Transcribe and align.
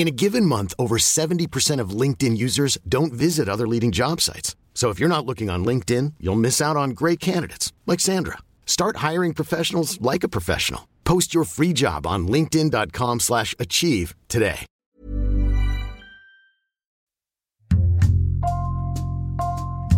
In 0.00 0.08
a 0.08 0.10
given 0.10 0.46
month, 0.46 0.72
over 0.78 0.96
70% 0.96 1.78
of 1.78 1.90
LinkedIn 1.90 2.34
users 2.34 2.78
don't 2.88 3.12
visit 3.12 3.50
other 3.50 3.68
leading 3.68 3.92
job 3.92 4.22
sites. 4.22 4.56
So 4.72 4.88
if 4.88 4.98
you're 4.98 5.10
not 5.10 5.26
looking 5.26 5.50
on 5.50 5.62
LinkedIn, 5.62 6.14
you'll 6.18 6.40
miss 6.40 6.58
out 6.62 6.74
on 6.74 6.94
great 6.94 7.20
candidates 7.20 7.74
like 7.86 8.00
Sandra. 8.00 8.38
Start 8.64 9.04
hiring 9.08 9.34
professionals 9.34 10.00
like 10.00 10.24
a 10.24 10.28
professional. 10.30 10.88
Post 11.04 11.34
your 11.34 11.44
free 11.44 11.74
job 11.74 12.06
on 12.06 12.26
linkedin.com/achieve 12.28 14.14
today. 14.28 14.64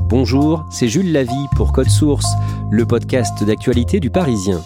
Bonjour, 0.08 0.66
c'est 0.72 0.88
Jules 0.88 1.12
Lavie 1.12 1.48
pour 1.54 1.72
Code 1.72 1.90
Source, 1.90 2.26
le 2.72 2.84
podcast 2.86 3.44
d'actualité 3.44 4.00
du 4.00 4.10
Parisien. 4.10 4.60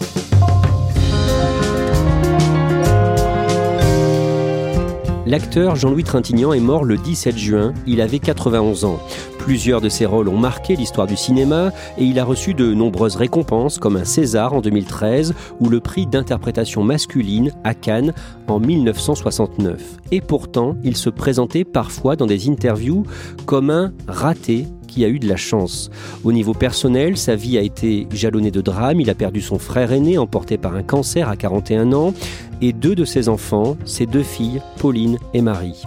L'acteur 5.27 5.75
Jean-Louis 5.75 6.05
Trintignant 6.05 6.53
est 6.53 6.61
mort 6.61 6.85
le 6.85 6.95
17 6.95 7.37
juin, 7.37 7.73
il 7.85 7.99
avait 7.99 8.19
91 8.19 8.85
ans. 8.85 8.97
Plusieurs 9.39 9.81
de 9.81 9.89
ses 9.89 10.05
rôles 10.05 10.29
ont 10.29 10.37
marqué 10.37 10.77
l'histoire 10.77 11.05
du 11.05 11.17
cinéma 11.17 11.73
et 11.97 12.05
il 12.05 12.17
a 12.17 12.23
reçu 12.23 12.53
de 12.53 12.73
nombreuses 12.73 13.17
récompenses 13.17 13.77
comme 13.77 13.97
un 13.97 14.05
César 14.05 14.53
en 14.53 14.61
2013 14.61 15.33
ou 15.59 15.67
le 15.67 15.81
prix 15.81 16.05
d'interprétation 16.07 16.81
masculine 16.81 17.51
à 17.65 17.73
Cannes 17.73 18.13
en 18.47 18.61
1969. 18.61 19.97
Et 20.13 20.21
pourtant, 20.21 20.77
il 20.85 20.95
se 20.95 21.09
présentait 21.09 21.65
parfois 21.65 22.15
dans 22.15 22.25
des 22.25 22.49
interviews 22.49 23.03
comme 23.45 23.69
un 23.69 23.91
raté 24.07 24.65
a 25.05 25.09
eu 25.09 25.19
de 25.19 25.27
la 25.27 25.35
chance. 25.35 25.89
Au 26.23 26.31
niveau 26.31 26.53
personnel, 26.53 27.17
sa 27.17 27.35
vie 27.35 27.57
a 27.57 27.61
été 27.61 28.07
jalonnée 28.11 28.51
de 28.51 28.61
drames. 28.61 28.99
Il 28.99 29.09
a 29.09 29.15
perdu 29.15 29.41
son 29.41 29.59
frère 29.59 29.91
aîné, 29.91 30.17
emporté 30.17 30.57
par 30.57 30.75
un 30.75 30.83
cancer 30.83 31.29
à 31.29 31.35
41 31.35 31.93
ans, 31.93 32.13
et 32.61 32.73
deux 32.73 32.95
de 32.95 33.05
ses 33.05 33.29
enfants, 33.29 33.77
ses 33.85 34.05
deux 34.05 34.23
filles, 34.23 34.61
Pauline 34.79 35.17
et 35.33 35.41
Marie. 35.41 35.83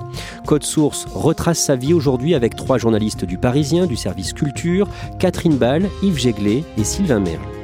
Code 0.46 0.64
Source 0.64 1.06
retrace 1.14 1.58
sa 1.58 1.76
vie 1.76 1.94
aujourd'hui 1.94 2.34
avec 2.34 2.56
trois 2.56 2.78
journalistes 2.78 3.24
du 3.24 3.38
Parisien, 3.38 3.86
du 3.86 3.96
service 3.96 4.32
culture, 4.32 4.88
Catherine 5.18 5.56
Ball, 5.56 5.88
Yves 6.02 6.18
Jéglet 6.18 6.64
et 6.78 6.84
Sylvain 6.84 7.20
Merle. 7.20 7.59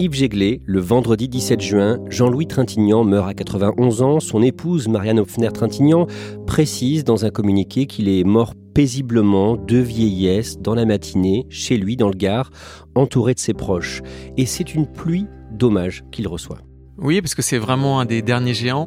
Yves 0.00 0.14
Jéglet, 0.14 0.60
le 0.64 0.78
vendredi 0.78 1.28
17 1.28 1.60
juin, 1.60 1.98
Jean-Louis 2.08 2.46
Trintignant 2.46 3.02
meurt 3.02 3.28
à 3.28 3.34
91 3.34 4.02
ans. 4.02 4.20
Son 4.20 4.42
épouse, 4.42 4.86
Marianne 4.86 5.18
Hopfner-Trintignant, 5.18 6.06
précise 6.46 7.02
dans 7.02 7.24
un 7.24 7.30
communiqué 7.30 7.86
qu'il 7.86 8.08
est 8.08 8.22
mort 8.22 8.54
paisiblement, 8.74 9.56
de 9.56 9.78
vieillesse, 9.78 10.60
dans 10.60 10.76
la 10.76 10.84
matinée, 10.84 11.46
chez 11.50 11.76
lui, 11.76 11.96
dans 11.96 12.10
le 12.10 12.16
Gard, 12.16 12.52
entouré 12.94 13.34
de 13.34 13.40
ses 13.40 13.54
proches. 13.54 14.02
Et 14.36 14.46
c'est 14.46 14.72
une 14.72 14.86
pluie 14.86 15.26
d'hommages 15.50 16.04
qu'il 16.12 16.28
reçoit. 16.28 16.58
Oui, 16.98 17.20
parce 17.20 17.34
que 17.34 17.42
c'est 17.42 17.58
vraiment 17.58 17.98
un 17.98 18.04
des 18.04 18.22
derniers 18.22 18.54
géants. 18.54 18.86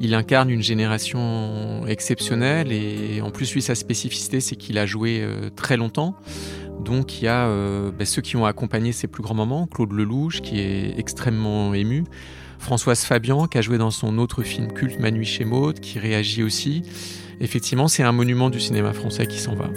Il 0.00 0.14
incarne 0.14 0.50
une 0.50 0.62
génération 0.62 1.86
exceptionnelle 1.86 2.72
et 2.72 3.20
en 3.20 3.30
plus, 3.30 3.54
lui, 3.54 3.62
sa 3.62 3.76
spécificité, 3.76 4.40
c'est 4.40 4.56
qu'il 4.56 4.78
a 4.78 4.86
joué 4.86 5.20
euh, 5.22 5.48
très 5.54 5.76
longtemps. 5.76 6.16
Donc 6.84 7.20
il 7.20 7.24
y 7.24 7.28
a 7.28 7.46
euh, 7.46 7.90
bah, 7.90 8.04
ceux 8.04 8.22
qui 8.22 8.36
ont 8.36 8.46
accompagné 8.46 8.92
ses 8.92 9.06
plus 9.06 9.22
grands 9.22 9.34
moments, 9.34 9.66
Claude 9.66 9.92
Lelouch 9.92 10.40
qui 10.40 10.60
est 10.60 10.98
extrêmement 10.98 11.74
ému, 11.74 12.04
Françoise 12.58 13.04
Fabian 13.04 13.46
qui 13.46 13.58
a 13.58 13.62
joué 13.62 13.78
dans 13.78 13.90
son 13.90 14.18
autre 14.18 14.42
film 14.42 14.72
culte 14.72 14.98
Manu 14.98 15.24
chez 15.24 15.44
Maud, 15.44 15.80
qui 15.80 15.98
réagit 15.98 16.42
aussi. 16.42 16.82
Effectivement, 17.40 17.88
c'est 17.88 18.02
un 18.02 18.12
monument 18.12 18.50
du 18.50 18.60
cinéma 18.60 18.92
français 18.92 19.26
qui 19.26 19.38
s'en 19.38 19.54
va. 19.54 19.70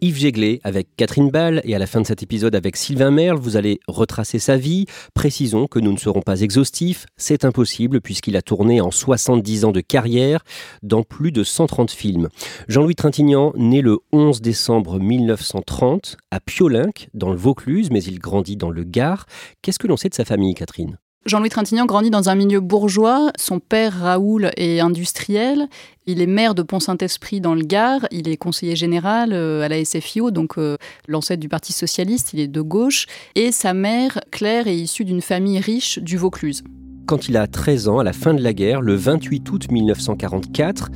Yves 0.00 0.16
Jéglet 0.16 0.60
avec 0.64 0.88
Catherine 0.96 1.30
Ball 1.30 1.60
et 1.64 1.74
à 1.74 1.78
la 1.78 1.86
fin 1.86 2.00
de 2.00 2.06
cet 2.06 2.22
épisode 2.22 2.54
avec 2.54 2.76
Sylvain 2.76 3.10
Merle, 3.10 3.38
vous 3.38 3.56
allez 3.56 3.80
retracer 3.86 4.38
sa 4.38 4.56
vie. 4.56 4.86
Précisons 5.14 5.66
que 5.66 5.78
nous 5.78 5.92
ne 5.92 5.98
serons 5.98 6.22
pas 6.22 6.40
exhaustifs, 6.40 7.06
c'est 7.16 7.44
impossible 7.44 8.00
puisqu'il 8.00 8.36
a 8.36 8.42
tourné 8.42 8.80
en 8.80 8.90
70 8.90 9.64
ans 9.64 9.72
de 9.72 9.80
carrière 9.80 10.42
dans 10.82 11.02
plus 11.02 11.32
de 11.32 11.44
130 11.44 11.90
films. 11.90 12.28
Jean-Louis 12.68 12.94
Trintignant, 12.94 13.52
né 13.56 13.82
le 13.82 13.98
11 14.12 14.40
décembre 14.40 14.98
1930 14.98 16.16
à 16.30 16.40
Piolinck 16.40 17.08
dans 17.14 17.30
le 17.30 17.36
Vaucluse, 17.36 17.90
mais 17.90 18.02
il 18.02 18.18
grandit 18.18 18.56
dans 18.56 18.70
le 18.70 18.84
Gard. 18.84 19.26
Qu'est-ce 19.62 19.78
que 19.78 19.86
l'on 19.86 19.96
sait 19.96 20.08
de 20.08 20.14
sa 20.14 20.24
famille, 20.24 20.54
Catherine? 20.54 20.98
Jean-Louis 21.26 21.50
Trintignant 21.50 21.84
grandit 21.84 22.08
dans 22.08 22.30
un 22.30 22.34
milieu 22.34 22.60
bourgeois. 22.60 23.30
Son 23.36 23.60
père, 23.60 23.92
Raoul, 23.92 24.50
est 24.56 24.80
industriel. 24.80 25.68
Il 26.06 26.22
est 26.22 26.26
maire 26.26 26.54
de 26.54 26.62
Pont-Saint-Esprit 26.62 27.42
dans 27.42 27.54
le 27.54 27.62
Gard. 27.62 28.06
Il 28.10 28.26
est 28.26 28.38
conseiller 28.38 28.74
général 28.74 29.34
euh, 29.34 29.60
à 29.60 29.68
la 29.68 29.84
SFIO, 29.84 30.30
donc 30.30 30.56
euh, 30.56 30.78
l'ancêtre 31.08 31.40
du 31.40 31.50
Parti 31.50 31.74
socialiste. 31.74 32.32
Il 32.32 32.40
est 32.40 32.48
de 32.48 32.62
gauche. 32.62 33.06
Et 33.34 33.52
sa 33.52 33.74
mère, 33.74 34.18
Claire, 34.30 34.66
est 34.66 34.76
issue 34.76 35.04
d'une 35.04 35.20
famille 35.20 35.60
riche 35.60 35.98
du 35.98 36.16
Vaucluse. 36.16 36.64
Quand 37.04 37.28
il 37.28 37.36
a 37.36 37.46
13 37.46 37.88
ans, 37.88 37.98
à 37.98 38.04
la 38.04 38.14
fin 38.14 38.32
de 38.32 38.42
la 38.42 38.54
guerre, 38.54 38.80
le 38.80 38.94
28 38.94 39.50
août 39.50 39.70
1944, 39.70 40.88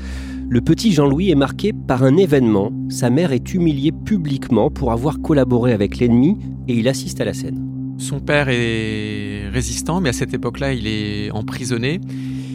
le 0.48 0.60
petit 0.62 0.92
Jean-Louis 0.92 1.32
est 1.32 1.34
marqué 1.34 1.74
par 1.74 2.02
un 2.02 2.16
événement. 2.16 2.72
Sa 2.88 3.10
mère 3.10 3.32
est 3.32 3.52
humiliée 3.52 3.92
publiquement 3.92 4.70
pour 4.70 4.92
avoir 4.92 5.20
collaboré 5.20 5.74
avec 5.74 5.98
l'ennemi 5.98 6.38
et 6.66 6.74
il 6.74 6.88
assiste 6.88 7.20
à 7.20 7.26
la 7.26 7.34
scène. 7.34 7.73
Son 7.98 8.20
père 8.20 8.48
est 8.48 9.48
résistant, 9.52 10.00
mais 10.00 10.10
à 10.10 10.12
cette 10.12 10.34
époque-là, 10.34 10.72
il 10.72 10.86
est 10.86 11.30
emprisonné. 11.30 12.00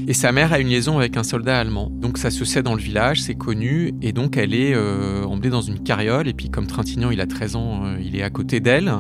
Et 0.09 0.13
sa 0.13 0.31
mère 0.31 0.51
a 0.53 0.59
une 0.59 0.69
liaison 0.69 0.97
avec 0.97 1.17
un 1.17 1.23
soldat 1.23 1.59
allemand. 1.59 1.91
Donc 1.91 2.17
ça 2.17 2.31
se 2.31 2.43
sait 2.43 2.63
dans 2.63 2.73
le 2.73 2.81
village, 2.81 3.21
c'est 3.21 3.35
connu. 3.35 3.93
Et 4.01 4.11
donc 4.11 4.37
elle 4.37 4.55
est 4.55 4.73
euh, 4.73 5.23
emmenée 5.23 5.51
dans 5.51 5.61
une 5.61 5.83
carriole. 5.83 6.27
Et 6.27 6.33
puis 6.33 6.49
comme 6.49 6.65
Trintignant, 6.65 7.11
il 7.11 7.21
a 7.21 7.27
13 7.27 7.55
ans, 7.55 7.85
euh, 7.85 7.97
il 8.03 8.15
est 8.15 8.23
à 8.23 8.31
côté 8.31 8.59
d'elle. 8.59 8.91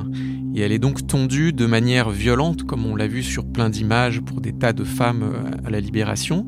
Et 0.53 0.61
elle 0.61 0.71
est 0.71 0.77
donc 0.77 1.07
tondue 1.07 1.51
de 1.51 1.65
manière 1.65 2.11
violente, 2.11 2.61
comme 2.63 2.85
on 2.85 2.95
l'a 2.95 3.07
vu 3.07 3.23
sur 3.23 3.47
plein 3.47 3.71
d'images 3.71 4.21
pour 4.21 4.39
des 4.39 4.53
tas 4.53 4.71
de 4.71 4.83
femmes 4.83 5.23
euh, 5.23 5.67
à 5.67 5.71
la 5.71 5.79
libération. 5.79 6.45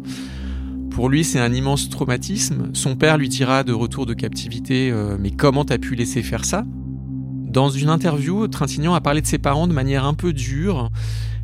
Pour 0.92 1.10
lui, 1.10 1.24
c'est 1.24 1.40
un 1.40 1.52
immense 1.52 1.90
traumatisme. 1.90 2.70
Son 2.74 2.96
père 2.96 3.18
lui 3.18 3.30
dira 3.30 3.64
de 3.64 3.74
retour 3.74 4.06
de 4.06 4.14
captivité 4.14 4.94
Mais 5.20 5.32
comment 5.32 5.64
t'as 5.64 5.78
pu 5.78 5.96
laisser 5.96 6.22
faire 6.22 6.44
ça? 6.44 6.66
Dans 7.52 7.70
une 7.70 7.90
interview, 7.90 8.48
Trintignant 8.48 8.94
a 8.94 9.02
parlé 9.02 9.20
de 9.20 9.28
ses 9.28 9.38
parents 9.38 9.68
de 9.68 9.74
manière 9.74 10.06
un 10.06 10.14
peu 10.14 10.32
dure 10.32 10.90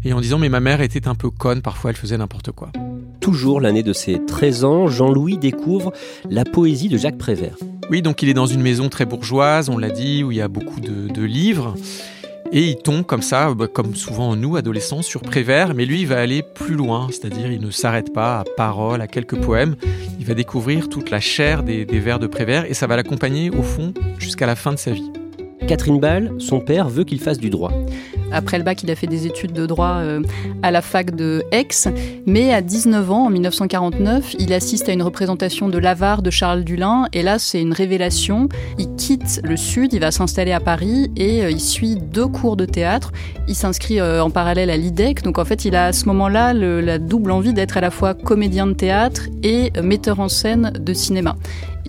et 0.05 0.13
en 0.13 0.21
disant 0.21 0.39
Mais 0.39 0.47
ma 0.47 0.61
mère 0.61 0.79
était 0.79 1.09
un 1.09 1.15
peu 1.15 1.29
conne, 1.29 1.61
parfois 1.61 1.89
elle 1.89 1.97
faisait 1.97 2.17
n'importe 2.17 2.51
quoi. 2.51 2.71
Toujours 3.19 3.59
l'année 3.59 3.83
de 3.83 3.91
ses 3.91 4.23
13 4.25 4.63
ans, 4.63 4.87
Jean-Louis 4.87 5.37
découvre 5.37 5.91
la 6.29 6.45
poésie 6.45 6.87
de 6.87 6.95
Jacques 6.95 7.17
Prévert. 7.17 7.57
Oui, 7.89 8.01
donc 8.01 8.23
il 8.23 8.29
est 8.29 8.33
dans 8.33 8.45
une 8.45 8.61
maison 8.61 8.87
très 8.87 9.05
bourgeoise, 9.05 9.67
on 9.67 9.77
l'a 9.77 9.89
dit, 9.89 10.23
où 10.23 10.31
il 10.31 10.37
y 10.37 10.41
a 10.41 10.47
beaucoup 10.47 10.79
de, 10.79 11.11
de 11.11 11.23
livres. 11.23 11.75
Et 12.53 12.69
il 12.69 12.77
tombe 12.77 13.05
comme 13.05 13.21
ça, 13.21 13.53
bah, 13.53 13.67
comme 13.67 13.93
souvent 13.93 14.37
nous, 14.37 14.55
adolescents, 14.55 15.01
sur 15.01 15.19
Prévert, 15.19 15.73
mais 15.73 15.85
lui, 15.85 16.01
il 16.01 16.07
va 16.07 16.21
aller 16.21 16.41
plus 16.41 16.75
loin, 16.75 17.09
c'est-à-dire 17.11 17.51
il 17.51 17.59
ne 17.59 17.71
s'arrête 17.71 18.13
pas 18.13 18.39
à 18.39 18.43
paroles, 18.55 19.01
à 19.01 19.07
quelques 19.07 19.35
poèmes, 19.35 19.75
il 20.19 20.25
va 20.25 20.35
découvrir 20.35 20.87
toute 20.87 21.09
la 21.09 21.19
chair 21.19 21.63
des, 21.63 21.83
des 21.83 21.99
vers 21.99 22.19
de 22.19 22.27
Prévert, 22.27 22.63
et 22.63 22.73
ça 22.73 22.87
va 22.87 22.95
l'accompagner, 22.95 23.49
au 23.49 23.63
fond, 23.63 23.93
jusqu'à 24.19 24.45
la 24.45 24.55
fin 24.55 24.71
de 24.71 24.77
sa 24.77 24.91
vie. 24.91 25.11
Catherine 25.67 25.99
Ball, 25.99 26.31
son 26.37 26.59
père 26.59 26.87
veut 26.87 27.03
qu'il 27.03 27.19
fasse 27.19 27.39
du 27.39 27.49
droit. 27.49 27.71
Après 28.31 28.57
le 28.57 28.63
bac, 28.63 28.83
il 28.83 28.91
a 28.91 28.95
fait 28.95 29.07
des 29.07 29.25
études 29.25 29.53
de 29.53 29.65
droit 29.65 29.99
euh, 29.99 30.21
à 30.61 30.71
la 30.71 30.81
fac 30.81 31.15
de 31.15 31.43
Aix, 31.51 31.67
mais 32.25 32.53
à 32.53 32.61
19 32.61 33.09
ans, 33.11 33.25
en 33.25 33.29
1949, 33.29 34.35
il 34.39 34.53
assiste 34.53 34.89
à 34.89 34.91
une 34.91 35.01
représentation 35.01 35.69
de 35.69 35.77
l'avare 35.77 36.21
de 36.21 36.29
Charles 36.29 36.63
Dulin, 36.63 37.07
et 37.13 37.23
là, 37.23 37.39
c'est 37.39 37.61
une 37.61 37.73
révélation. 37.73 38.49
Il 38.77 38.93
quitte 38.95 39.39
le 39.43 39.55
Sud, 39.55 39.93
il 39.93 40.01
va 40.01 40.11
s'installer 40.11 40.51
à 40.51 40.59
Paris, 40.59 41.09
et 41.15 41.43
euh, 41.43 41.51
il 41.51 41.61
suit 41.61 41.95
deux 41.95 42.27
cours 42.27 42.57
de 42.57 42.65
théâtre. 42.65 43.11
Il 43.47 43.55
s'inscrit 43.55 43.99
euh, 43.99 44.21
en 44.21 44.29
parallèle 44.29 44.69
à 44.69 44.77
l'IDEC, 44.77 45.23
donc 45.23 45.39
en 45.39 45.45
fait, 45.45 45.63
il 45.63 45.75
a 45.75 45.85
à 45.85 45.93
ce 45.93 46.05
moment-là 46.05 46.53
la 46.53 46.99
double 46.99 47.31
envie 47.31 47.53
d'être 47.53 47.77
à 47.77 47.81
la 47.81 47.91
fois 47.91 48.13
comédien 48.13 48.67
de 48.67 48.73
théâtre 48.73 49.23
et 49.43 49.71
metteur 49.81 50.19
en 50.19 50.27
scène 50.27 50.73
de 50.79 50.93
cinéma. 50.93 51.35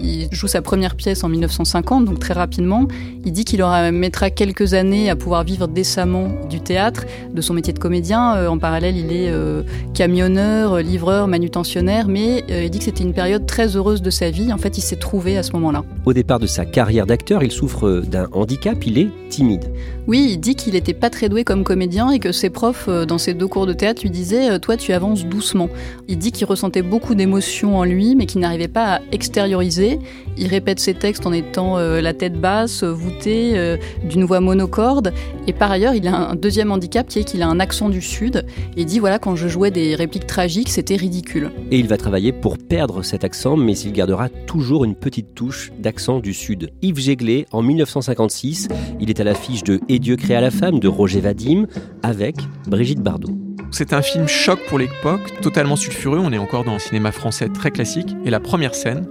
Il 0.01 0.29
joue 0.31 0.47
sa 0.47 0.63
première 0.63 0.95
pièce 0.95 1.25
en 1.25 1.29
1950, 1.29 2.05
donc 2.05 2.19
très 2.19 2.35
rapidement. 2.35 2.87
Il 3.25 3.33
dit 3.33 3.45
qu'il 3.45 3.65
mettra 3.93 4.31
quelques 4.31 4.75
années 4.75 5.11
à 5.11 5.17
pouvoir 5.17 5.45
vivre 5.45 5.67
décemment 5.67 6.29
du 6.49 6.61
théâtre, 6.61 7.05
de 7.35 7.41
son 7.41 7.55
métier 7.55 7.73
de 7.73 7.79
comédien. 7.79 8.37
Euh, 8.37 8.49
en 8.49 8.59
parallèle, 8.59 8.97
il 8.97 9.13
est 9.13 9.29
euh, 9.31 9.63
camionneur, 9.95 10.79
livreur, 10.79 11.27
manutentionnaire, 11.27 12.07
mais 12.09 12.45
euh, 12.51 12.65
il 12.65 12.71
dit 12.71 12.79
que 12.79 12.85
c'était 12.85 13.05
une 13.05 13.13
période 13.13 13.47
très 13.47 13.77
heureuse 13.77 14.03
de 14.03 14.11
sa 14.11 14.31
vie. 14.31 14.53
En 14.53 14.59
fait, 14.59 14.79
il 14.79 14.83
s'est 14.83 14.97
trouvé 14.97 15.37
à 15.37 15.43
ce 15.43 15.53
moment-là. 15.53 15.85
Au 16.05 16.13
départ 16.13 16.39
de 16.39 16.47
sa 16.47 16.65
carrière 16.65 17.07
d'acteur, 17.07 17.43
il 17.43 17.51
souffre 17.51 18.03
d'un 18.07 18.29
handicap, 18.33 18.85
il 18.87 18.99
est 18.99 19.09
timide. 19.31 19.65
Oui, 20.07 20.29
il 20.31 20.39
dit 20.39 20.55
qu'il 20.55 20.73
n'était 20.75 20.95
pas 20.95 21.11
très 21.11 21.29
doué 21.29 21.45
comme 21.45 21.65
comédien 21.65 22.11
et 22.11 22.19
que 22.19 22.33
ses 22.33 22.51
profs, 22.51 22.89
dans 22.89 23.19
ses 23.19 23.35
deux 23.35 23.49
cours 23.49 23.67
de 23.67 23.73
théâtre, 23.73 24.03
lui 24.03 24.11
disaient 24.11 24.59
Toi, 24.59 24.77
tu 24.77 24.93
avances 24.93 25.27
doucement. 25.27 25.69
Il 26.09 26.17
dit 26.19 26.33
qu'il 26.33 26.47
ressentait 26.47 26.83
beaucoup 26.83 27.15
d'émotions 27.15 27.77
en 27.77 27.85
lui, 27.85 28.15
mais 28.15 28.25
qu'il 28.25 28.41
n'arrivait 28.41 28.69
pas 28.69 28.95
à 28.95 29.01
extérioriser 29.13 29.88
il 30.37 30.47
répète 30.49 30.81
ses 30.81 30.95
textes 30.95 31.27
en 31.27 31.33
étant 31.33 31.79
euh, 31.79 32.01
la 32.01 32.13
tête 32.13 32.41
basse, 32.41 32.85
voûtée, 32.85 33.53
euh, 33.57 33.77
d'une 34.05 34.25
voix 34.25 34.41
monocorde. 34.41 35.13
Et 35.47 35.53
par 35.53 35.71
ailleurs, 35.71 35.95
il 35.95 36.07
a 36.09 36.15
un 36.15 36.35
deuxième 36.35 36.73
handicap 36.73 37.07
qui 37.07 37.21
est 37.21 37.25
qu'il 37.25 37.43
a 37.43 37.49
un 37.49 37.61
accent 37.61 37.89
du 37.89 38.03
Sud. 38.03 38.45
Et 38.77 38.83
il 38.83 38.87
dit 38.87 38.99
voilà, 38.99 39.19
quand 39.19 39.37
je 39.37 39.49
jouais 39.49 39.71
des 39.71 39.95
répliques 39.95 40.27
tragiques, 40.27 40.69
c'était 40.69 40.97
ridicule. 40.97 41.51
Et 41.71 41.79
il 41.79 41.89
va 41.89 41.97
travailler 41.97 42.33
pour 42.33 42.59
perdre 42.59 43.03
cet 43.03 43.25
accent, 43.25 43.57
mais 43.57 43.77
il 43.79 43.93
gardera 43.93 44.29
toujours 44.29 44.85
une 44.85 44.95
petite 44.95 45.35
touche 45.35 45.71
d'accent 45.79 46.21
du 46.21 46.35
Sud. 46.35 46.71
Yves 46.83 46.99
Jéglé, 46.99 47.47
en 47.53 47.63
1956, 47.63 48.69
il 49.01 49.11
est 49.11 49.21
à 49.21 49.25
l'affiche 49.25 49.63
de 49.65 49.81
Et 49.89 49.99
Dieu 49.99 50.17
créa 50.17 50.41
la 50.41 50.51
femme 50.51 50.81
de 50.81 50.89
Roger 50.89 51.21
Vadim 51.21 51.67
avec 52.03 52.37
Brigitte 52.67 53.01
Bardot. 53.01 53.37
C'est 53.71 53.93
un 53.93 54.01
film 54.01 54.27
choc 54.27 54.61
pour 54.67 54.79
l'époque, 54.79 55.41
totalement 55.43 55.77
sulfureux, 55.77 56.19
on 56.19 56.33
est 56.33 56.39
encore 56.39 56.65
dans 56.65 56.73
un 56.73 56.79
cinéma 56.79 57.13
français 57.13 57.49
très 57.49 57.71
classique. 57.71 58.17
Et 58.25 58.31
la 58.31 58.41
première 58.41 58.75
scène, 58.75 59.07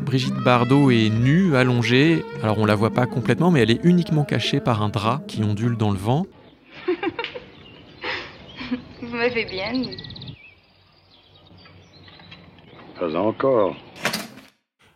Brigitte 0.00 0.34
Bardot 0.34 0.90
est 0.90 1.10
nue, 1.10 1.56
allongée. 1.56 2.24
Alors 2.42 2.58
on 2.58 2.66
la 2.66 2.74
voit 2.74 2.90
pas 2.90 3.06
complètement, 3.06 3.50
mais 3.50 3.60
elle 3.60 3.70
est 3.70 3.80
uniquement 3.84 4.24
cachée 4.24 4.60
par 4.60 4.82
un 4.82 4.88
drap 4.88 5.22
qui 5.26 5.42
ondule 5.42 5.76
dans 5.76 5.90
le 5.90 5.98
vent. 5.98 6.26
Vous 9.02 9.08
m'avez 9.08 9.44
bien. 9.44 9.72
Pas 12.98 13.14
encore. 13.14 13.76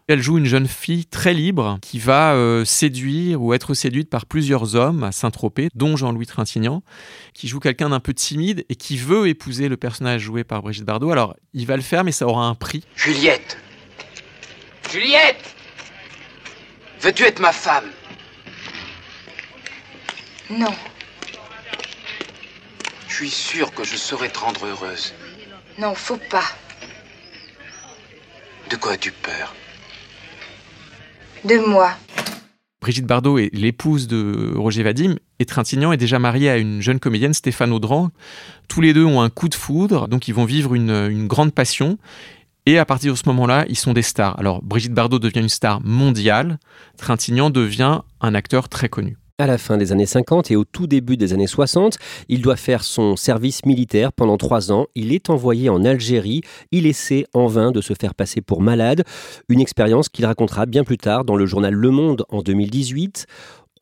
Elle 0.08 0.20
joue 0.20 0.36
une 0.36 0.46
jeune 0.46 0.66
fille 0.66 1.06
très 1.06 1.32
libre 1.32 1.78
qui 1.80 1.98
va 1.98 2.34
euh, 2.34 2.64
séduire 2.64 3.40
ou 3.40 3.54
être 3.54 3.72
séduite 3.72 4.10
par 4.10 4.26
plusieurs 4.26 4.74
hommes 4.74 5.04
à 5.04 5.12
Saint-Tropez, 5.12 5.68
dont 5.74 5.96
Jean-Louis 5.96 6.26
Trintignant, 6.26 6.82
qui 7.34 7.48
joue 7.48 7.60
quelqu'un 7.60 7.90
d'un 7.90 8.00
peu 8.00 8.12
timide 8.12 8.64
et 8.68 8.74
qui 8.74 8.96
veut 8.96 9.28
épouser 9.28 9.68
le 9.68 9.76
personnage 9.76 10.22
joué 10.22 10.44
par 10.44 10.62
Brigitte 10.62 10.84
Bardot. 10.84 11.12
Alors, 11.12 11.36
il 11.54 11.66
va 11.66 11.76
le 11.76 11.82
faire, 11.82 12.04
mais 12.04 12.12
ça 12.12 12.26
aura 12.26 12.46
un 12.46 12.54
prix. 12.54 12.84
Juliette 12.96 13.56
Juliette 14.90 15.54
Veux-tu 17.00 17.24
être 17.24 17.40
ma 17.40 17.52
femme 17.52 17.90
Non. 20.50 20.74
Je 23.08 23.14
suis 23.14 23.30
sûr 23.30 23.72
que 23.74 23.84
je 23.84 23.96
saurais 23.96 24.28
te 24.28 24.38
rendre 24.38 24.66
heureuse. 24.66 25.14
Non, 25.78 25.94
faut 25.94 26.18
pas. 26.30 26.44
De 28.70 28.76
quoi 28.76 28.92
as-tu 28.92 29.12
peur 29.12 29.54
De 31.44 31.56
moi. 31.58 31.92
Brigitte 32.80 33.06
Bardot 33.06 33.38
est 33.38 33.50
l'épouse 33.52 34.08
de 34.08 34.52
Roger 34.56 34.82
Vadim 34.82 35.16
et 35.38 35.44
Trintignant 35.44 35.92
est 35.92 35.96
déjà 35.96 36.18
marié 36.18 36.50
à 36.50 36.56
une 36.56 36.82
jeune 36.82 36.98
comédienne, 36.98 37.32
Stéphane 37.32 37.72
Audran. 37.72 38.10
Tous 38.68 38.80
les 38.80 38.92
deux 38.92 39.04
ont 39.04 39.20
un 39.20 39.30
coup 39.30 39.48
de 39.48 39.54
foudre, 39.54 40.08
donc 40.08 40.26
ils 40.26 40.34
vont 40.34 40.44
vivre 40.44 40.74
une, 40.74 40.90
une 40.90 41.28
grande 41.28 41.54
passion. 41.54 41.98
Et 42.64 42.78
à 42.78 42.84
partir 42.84 43.12
de 43.12 43.18
ce 43.18 43.24
moment-là, 43.26 43.64
ils 43.68 43.78
sont 43.78 43.92
des 43.92 44.02
stars. 44.02 44.38
Alors 44.38 44.62
Brigitte 44.62 44.94
Bardot 44.94 45.18
devient 45.18 45.40
une 45.40 45.48
star 45.48 45.80
mondiale, 45.82 46.58
Trintignant 46.96 47.50
devient 47.50 48.02
un 48.20 48.34
acteur 48.34 48.68
très 48.68 48.88
connu. 48.88 49.16
À 49.38 49.46
la 49.46 49.58
fin 49.58 49.76
des 49.76 49.90
années 49.90 50.06
50 50.06 50.52
et 50.52 50.56
au 50.56 50.64
tout 50.64 50.86
début 50.86 51.16
des 51.16 51.32
années 51.32 51.48
60, 51.48 51.98
il 52.28 52.42
doit 52.42 52.54
faire 52.54 52.84
son 52.84 53.16
service 53.16 53.66
militaire 53.66 54.12
pendant 54.12 54.36
trois 54.36 54.70
ans. 54.70 54.86
Il 54.94 55.12
est 55.12 55.30
envoyé 55.30 55.68
en 55.68 55.84
Algérie. 55.84 56.42
Il 56.70 56.86
essaie 56.86 57.24
en 57.34 57.48
vain 57.48 57.72
de 57.72 57.80
se 57.80 57.94
faire 57.94 58.14
passer 58.14 58.40
pour 58.40 58.60
malade. 58.60 59.02
Une 59.48 59.60
expérience 59.60 60.08
qu'il 60.08 60.26
racontera 60.26 60.66
bien 60.66 60.84
plus 60.84 60.98
tard 60.98 61.24
dans 61.24 61.34
le 61.34 61.46
journal 61.46 61.74
Le 61.74 61.90
Monde 61.90 62.24
en 62.28 62.42
2018. 62.42 63.26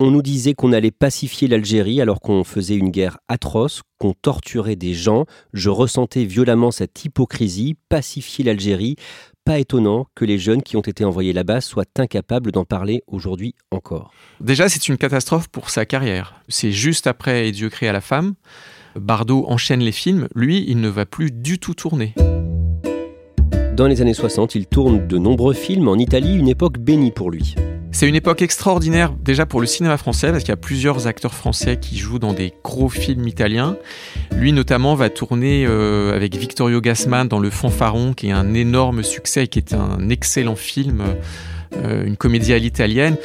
On 0.03 0.11
nous 0.11 0.23
disait 0.23 0.55
qu'on 0.55 0.73
allait 0.73 0.91
pacifier 0.91 1.47
l'Algérie 1.47 2.01
alors 2.01 2.23
qu'on 2.23 2.43
faisait 2.43 2.75
une 2.75 2.89
guerre 2.89 3.19
atroce, 3.29 3.83
qu'on 3.99 4.15
torturait 4.15 4.75
des 4.75 4.95
gens. 4.95 5.27
Je 5.53 5.69
ressentais 5.69 6.25
violemment 6.25 6.71
cette 6.71 7.05
hypocrisie, 7.05 7.77
pacifier 7.91 8.43
l'Algérie. 8.43 8.97
Pas 9.45 9.59
étonnant 9.59 10.07
que 10.15 10.25
les 10.25 10.39
jeunes 10.39 10.63
qui 10.63 10.79
ont 10.79 10.81
été 10.81 11.05
envoyés 11.05 11.35
là-bas 11.35 11.61
soient 11.61 11.85
incapables 11.99 12.51
d'en 12.51 12.65
parler 12.65 13.03
aujourd'hui 13.09 13.55
encore. 13.71 14.11
Déjà, 14.41 14.71
c'est 14.71 14.89
une 14.89 14.97
catastrophe 14.97 15.49
pour 15.49 15.69
sa 15.69 15.85
carrière. 15.85 16.43
C'est 16.49 16.73
juste 16.73 17.07
après 17.07 17.49
Et 17.49 17.53
Dieu 17.53 17.69
créa 17.69 17.93
la 17.93 18.01
femme. 18.01 18.33
Bardot 18.97 19.45
enchaîne 19.49 19.81
les 19.81 19.93
films. 19.93 20.29
Lui, 20.35 20.65
il 20.67 20.81
ne 20.81 20.89
va 20.89 21.05
plus 21.05 21.31
du 21.31 21.59
tout 21.59 21.75
tourner. 21.75 22.15
Dans 23.77 23.87
les 23.87 24.01
années 24.01 24.15
60, 24.15 24.55
il 24.55 24.67
tourne 24.67 25.07
de 25.07 25.19
nombreux 25.19 25.55
films 25.55 25.89
en 25.89 25.97
Italie, 25.97 26.37
une 26.37 26.49
époque 26.49 26.79
bénie 26.79 27.11
pour 27.11 27.31
lui. 27.31 27.55
C'est 27.93 28.09
une 28.09 28.15
époque 28.15 28.41
extraordinaire 28.41 29.13
déjà 29.13 29.47
pour 29.47 29.61
le 29.61 29.67
cinéma 29.67 29.97
français 29.97 30.31
parce 30.31 30.45
qu'il 30.45 30.51
y 30.51 30.53
a 30.53 30.57
plusieurs 30.57 31.07
acteurs 31.07 31.35
français 31.35 31.77
qui 31.77 31.99
jouent 31.99 32.21
dans 32.21 32.33
des 32.33 32.55
gros 32.63 32.89
films 32.89 33.27
italiens. 33.27 33.77
Lui 34.33 34.53
notamment 34.53 34.95
va 34.95 35.11
tourner 35.11 35.67
euh, 35.67 36.15
avec 36.15 36.37
Victorio 36.37 36.81
Gassman 36.81 37.27
dans 37.27 37.41
Le 37.41 37.51
Fanfaron 37.51 38.15
qui 38.15 38.29
est 38.29 38.33
un 38.33 38.55
énorme 38.55 39.03
succès 39.03 39.45
et 39.45 39.49
qui 39.49 39.59
est 39.59 39.75
un 39.75 40.09
excellent 40.09 40.57
film. 40.57 41.01
Euh, 41.01 41.15
une 41.73 42.17
comédie 42.17 42.53
à 42.53 42.59
l'italienne. 42.59 43.17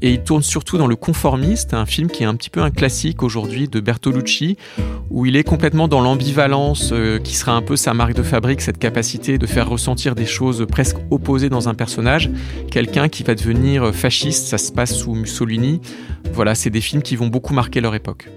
Et 0.00 0.10
il 0.10 0.22
tourne 0.22 0.42
surtout 0.42 0.78
dans 0.78 0.86
Le 0.86 0.96
Conformiste, 0.96 1.74
un 1.74 1.86
film 1.86 2.10
qui 2.10 2.22
est 2.22 2.26
un 2.26 2.34
petit 2.34 2.50
peu 2.50 2.60
un 2.60 2.70
classique 2.70 3.22
aujourd'hui 3.22 3.68
de 3.68 3.80
Bertolucci, 3.80 4.56
où 5.10 5.26
il 5.26 5.36
est 5.36 5.44
complètement 5.44 5.88
dans 5.88 6.00
l'ambivalence 6.00 6.90
euh, 6.92 7.18
qui 7.18 7.34
sera 7.34 7.52
un 7.52 7.62
peu 7.62 7.76
sa 7.76 7.94
marque 7.94 8.14
de 8.14 8.22
fabrique, 8.22 8.60
cette 8.60 8.78
capacité 8.78 9.38
de 9.38 9.46
faire 9.46 9.68
ressentir 9.68 10.14
des 10.14 10.26
choses 10.26 10.66
presque 10.68 10.96
opposées 11.10 11.48
dans 11.48 11.68
un 11.68 11.74
personnage. 11.74 12.30
Quelqu'un 12.70 13.08
qui 13.08 13.22
va 13.22 13.34
devenir 13.34 13.94
fasciste, 13.94 14.46
ça 14.46 14.58
se 14.58 14.72
passe 14.72 14.94
sous 14.94 15.14
Mussolini. 15.14 15.80
Voilà, 16.32 16.54
c'est 16.54 16.70
des 16.70 16.80
films 16.80 17.02
qui 17.02 17.16
vont 17.16 17.28
beaucoup 17.28 17.54
marquer 17.54 17.80
leur 17.80 17.94
époque. 17.94 18.28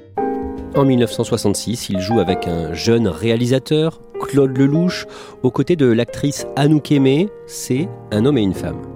En 0.75 0.83
1966, 0.83 1.89
il 1.89 2.01
joue 2.01 2.19
avec 2.19 2.47
un 2.47 2.73
jeune 2.73 3.07
réalisateur, 3.07 4.01
Claude 4.21 4.57
Lelouch, 4.57 5.05
aux 5.41 5.51
côtés 5.51 5.77
de 5.77 5.85
l'actrice 5.85 6.45
Anouk 6.57 6.91
Aimé. 6.91 7.29
C'est 7.47 7.87
un 8.11 8.25
homme 8.25 8.37
et 8.37 8.41
une 8.41 8.53
femme. 8.53 8.94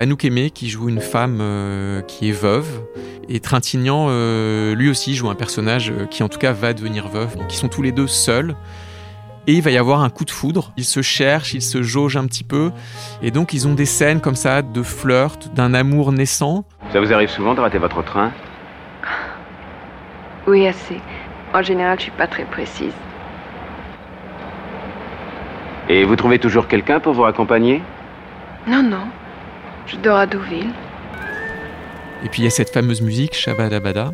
Anouk 0.00 0.24
Aimé 0.24 0.50
qui 0.50 0.68
joue 0.68 0.88
une 0.88 1.00
femme 1.00 1.38
euh, 1.40 2.02
qui 2.02 2.28
est 2.28 2.32
veuve 2.32 2.82
et 3.28 3.40
Trintignant 3.40 4.06
euh, 4.08 4.74
lui 4.76 4.88
aussi 4.88 5.16
joue 5.16 5.28
un 5.28 5.34
personnage 5.34 5.90
euh, 5.90 6.06
qui 6.06 6.22
en 6.22 6.28
tout 6.28 6.38
cas 6.38 6.52
va 6.52 6.72
devenir 6.72 7.08
veuve, 7.08 7.36
qui 7.48 7.56
sont 7.56 7.68
tous 7.68 7.82
les 7.82 7.90
deux 7.90 8.06
seuls. 8.06 8.54
Et 9.48 9.54
il 9.54 9.62
va 9.62 9.70
y 9.70 9.78
avoir 9.78 10.02
un 10.02 10.10
coup 10.10 10.24
de 10.24 10.30
foudre. 10.30 10.72
Ils 10.76 10.84
se 10.84 11.00
cherchent, 11.00 11.54
ils 11.54 11.62
se 11.62 11.82
jaugent 11.82 12.16
un 12.16 12.26
petit 12.26 12.44
peu. 12.44 12.70
Et 13.22 13.30
donc 13.30 13.54
ils 13.54 13.66
ont 13.66 13.74
des 13.74 13.86
scènes 13.86 14.20
comme 14.20 14.36
ça 14.36 14.62
de 14.62 14.82
flirt, 14.82 15.52
d'un 15.54 15.74
amour 15.74 16.12
naissant. 16.12 16.64
Ça 16.92 17.00
vous 17.00 17.12
arrive 17.12 17.30
souvent 17.30 17.54
de 17.54 17.60
rater 17.60 17.78
votre 17.78 18.04
train? 18.04 18.30
Oui, 20.46 20.66
assez. 20.66 21.00
En 21.54 21.62
général, 21.62 21.98
je 21.98 22.04
suis 22.04 22.12
pas 22.12 22.26
très 22.26 22.44
précise. 22.44 22.92
Et 25.88 26.04
vous 26.04 26.16
trouvez 26.16 26.38
toujours 26.38 26.68
quelqu'un 26.68 27.00
pour 27.00 27.14
vous 27.14 27.24
accompagner? 27.24 27.82
Non, 28.66 28.82
non. 28.82 29.08
Je 29.88 29.96
dors 29.96 30.18
à 30.18 30.26
Deauville. 30.26 30.70
Et 32.24 32.28
puis 32.28 32.42
il 32.42 32.44
y 32.44 32.46
a 32.46 32.50
cette 32.50 32.70
fameuse 32.70 33.00
musique, 33.00 33.34
Shabadabada. 33.34 34.10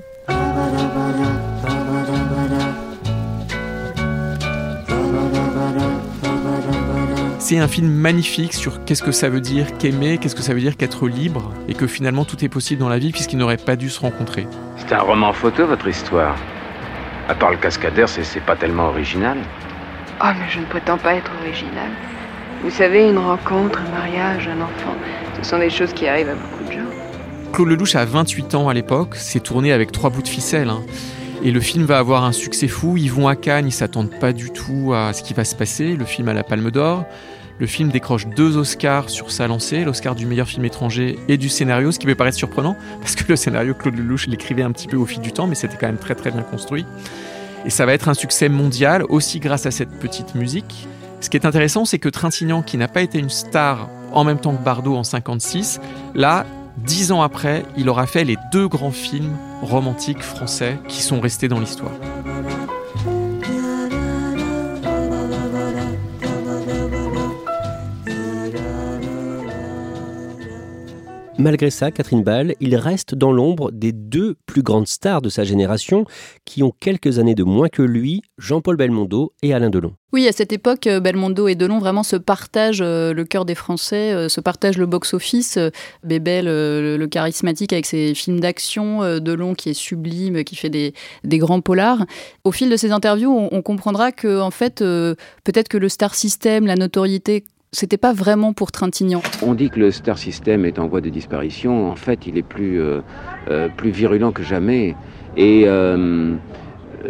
C'est 7.40 7.58
un 7.58 7.68
film 7.68 7.88
magnifique 7.88 8.54
sur 8.54 8.84
qu'est-ce 8.84 9.02
que 9.02 9.12
ça 9.12 9.28
veut 9.28 9.40
dire 9.40 9.76
qu'aimer, 9.76 10.18
qu'est-ce 10.18 10.34
que 10.34 10.42
ça 10.42 10.54
veut 10.54 10.60
dire 10.60 10.76
qu'être 10.76 11.08
libre, 11.08 11.52
et 11.68 11.74
que 11.74 11.86
finalement 11.86 12.24
tout 12.24 12.42
est 12.44 12.48
possible 12.48 12.80
dans 12.80 12.88
la 12.88 12.98
vie 12.98 13.12
puisqu'ils 13.12 13.36
n'auraient 13.36 13.56
pas 13.56 13.76
dû 13.76 13.90
se 13.90 14.00
rencontrer. 14.00 14.46
C'est 14.76 14.94
un 14.94 15.00
roman 15.00 15.32
photo, 15.32 15.66
votre 15.66 15.88
histoire. 15.88 16.36
À 17.28 17.34
part 17.34 17.50
le 17.50 17.56
cascadeur, 17.56 18.08
c'est 18.08 18.40
pas 18.40 18.56
tellement 18.56 18.88
original. 18.88 19.38
Oh, 20.22 20.28
mais 20.38 20.48
je 20.50 20.60
ne 20.60 20.66
prétends 20.66 20.98
pas 20.98 21.16
être 21.16 21.30
original. 21.42 21.90
Vous 22.64 22.70
savez, 22.70 23.08
une 23.08 23.18
rencontre, 23.18 23.78
un 23.78 23.90
mariage, 23.90 24.48
un 24.48 24.60
enfant, 24.62 24.94
ce 25.40 25.46
sont 25.48 25.58
des 25.58 25.68
choses 25.68 25.92
qui 25.92 26.08
arrivent 26.08 26.30
à 26.30 26.34
beaucoup 26.34 26.64
de 26.64 26.72
gens. 26.72 26.88
Claude 27.52 27.68
Lelouch 27.68 27.94
a 27.94 28.06
28 28.06 28.54
ans 28.54 28.70
à 28.70 28.74
l'époque, 28.74 29.16
c'est 29.16 29.40
tourné 29.40 29.70
avec 29.70 29.92
trois 29.92 30.08
bouts 30.08 30.22
de 30.22 30.28
ficelle. 30.28 30.70
hein. 30.70 30.80
Et 31.44 31.50
le 31.50 31.60
film 31.60 31.84
va 31.84 31.98
avoir 31.98 32.24
un 32.24 32.32
succès 32.32 32.68
fou. 32.68 32.96
Ils 32.96 33.12
vont 33.12 33.28
à 33.28 33.36
Cannes, 33.36 33.66
ils 33.66 33.72
s'attendent 33.72 34.18
pas 34.18 34.32
du 34.32 34.50
tout 34.50 34.94
à 34.94 35.12
ce 35.12 35.22
qui 35.22 35.34
va 35.34 35.44
se 35.44 35.54
passer. 35.54 35.94
Le 35.94 36.06
film 36.06 36.26
a 36.28 36.32
la 36.32 36.42
Palme 36.42 36.70
d'Or. 36.70 37.04
Le 37.58 37.66
film 37.66 37.90
décroche 37.90 38.26
deux 38.28 38.56
Oscars 38.56 39.10
sur 39.10 39.30
sa 39.30 39.46
lancée, 39.46 39.84
l'Oscar 39.84 40.14
du 40.14 40.24
meilleur 40.24 40.48
film 40.48 40.64
étranger 40.64 41.18
et 41.28 41.36
du 41.36 41.50
scénario, 41.50 41.92
ce 41.92 41.98
qui 41.98 42.06
peut 42.06 42.14
paraître 42.14 42.36
surprenant, 42.38 42.76
parce 43.00 43.14
que 43.14 43.24
le 43.28 43.36
scénario, 43.36 43.74
Claude 43.74 43.96
Lelouch 43.96 44.26
l'écrivait 44.26 44.62
un 44.62 44.72
petit 44.72 44.88
peu 44.88 44.96
au 44.96 45.04
fil 45.04 45.20
du 45.20 45.32
temps, 45.32 45.46
mais 45.46 45.54
c'était 45.54 45.76
quand 45.76 45.86
même 45.86 45.98
très 45.98 46.14
très 46.14 46.30
bien 46.30 46.42
construit. 46.42 46.86
Et 47.66 47.70
ça 47.70 47.84
va 47.86 47.92
être 47.92 48.08
un 48.08 48.14
succès 48.14 48.48
mondial, 48.48 49.04
aussi 49.08 49.38
grâce 49.38 49.66
à 49.66 49.70
cette 49.70 49.90
petite 50.00 50.34
musique. 50.34 50.88
Ce 51.24 51.30
qui 51.30 51.38
est 51.38 51.46
intéressant, 51.46 51.86
c'est 51.86 51.98
que 51.98 52.10
Trintignant, 52.10 52.60
qui 52.60 52.76
n'a 52.76 52.86
pas 52.86 53.00
été 53.00 53.18
une 53.18 53.30
star 53.30 53.88
en 54.12 54.24
même 54.24 54.38
temps 54.38 54.54
que 54.54 54.62
Bardot 54.62 54.94
en 54.94 55.04
56, 55.04 55.80
là, 56.14 56.44
dix 56.76 57.12
ans 57.12 57.22
après, 57.22 57.64
il 57.78 57.88
aura 57.88 58.06
fait 58.06 58.24
les 58.24 58.36
deux 58.52 58.68
grands 58.68 58.90
films 58.90 59.34
romantiques 59.62 60.22
français 60.22 60.78
qui 60.86 61.00
sont 61.00 61.20
restés 61.20 61.48
dans 61.48 61.60
l'histoire. 61.60 61.92
Malgré 71.36 71.70
ça, 71.70 71.90
Catherine 71.90 72.22
Ball, 72.22 72.54
il 72.60 72.76
reste 72.76 73.16
dans 73.16 73.32
l'ombre 73.32 73.72
des 73.72 73.90
deux 73.90 74.36
plus 74.46 74.62
grandes 74.62 74.86
stars 74.86 75.20
de 75.20 75.28
sa 75.28 75.42
génération, 75.42 76.04
qui 76.44 76.62
ont 76.62 76.72
quelques 76.78 77.18
années 77.18 77.34
de 77.34 77.42
moins 77.42 77.68
que 77.68 77.82
lui, 77.82 78.22
Jean-Paul 78.38 78.76
Belmondo 78.76 79.32
et 79.42 79.52
Alain 79.52 79.68
Delon. 79.68 79.94
Oui, 80.12 80.28
à 80.28 80.32
cette 80.32 80.52
époque, 80.52 80.86
euh, 80.86 81.00
Belmondo 81.00 81.48
et 81.48 81.56
Delon 81.56 81.80
vraiment 81.80 82.04
se 82.04 82.14
partagent 82.14 82.82
euh, 82.82 83.12
le 83.12 83.24
cœur 83.24 83.44
des 83.44 83.56
Français, 83.56 84.12
euh, 84.12 84.28
se 84.28 84.40
partagent 84.40 84.78
le 84.78 84.86
box-office. 84.86 85.58
Bébel, 86.04 86.44
le, 86.46 87.06
charismatique 87.06 87.72
avec 87.72 87.86
ses 87.86 88.14
films 88.14 88.38
d'action, 88.38 89.00
Delon 89.18 89.54
qui 89.54 89.70
est 89.70 89.74
sublime, 89.74 90.44
qui 90.44 90.54
fait 90.54 90.70
des, 90.70 90.92
grands 91.24 91.60
polars. 91.60 92.06
Au 92.44 92.52
fil 92.52 92.70
de 92.70 92.76
ces 92.76 92.92
interviews, 92.92 93.30
on, 93.30 93.48
on 93.50 93.62
comprendra 93.62 94.12
que, 94.12 94.40
en 94.40 94.52
fait, 94.52 94.78
peut-être 94.78 95.68
que 95.68 95.78
le 95.78 95.88
star 95.88 96.14
system, 96.14 96.66
la 96.66 96.76
notoriété, 96.76 97.44
c'était 97.74 97.98
pas 97.98 98.12
vraiment 98.12 98.52
pour 98.52 98.72
Trintignant. 98.72 99.22
On 99.42 99.54
dit 99.54 99.68
que 99.68 99.80
le 99.80 99.90
star 99.90 100.16
system 100.16 100.64
est 100.64 100.78
en 100.78 100.86
voie 100.86 101.00
de 101.00 101.10
disparition. 101.10 101.90
En 101.90 101.96
fait, 101.96 102.26
il 102.26 102.38
est 102.38 102.42
plus, 102.42 102.80
euh, 102.80 103.00
euh, 103.50 103.68
virulent 103.82 104.32
que 104.32 104.42
jamais. 104.42 104.94
Et 105.36 105.64
euh, 105.66 106.34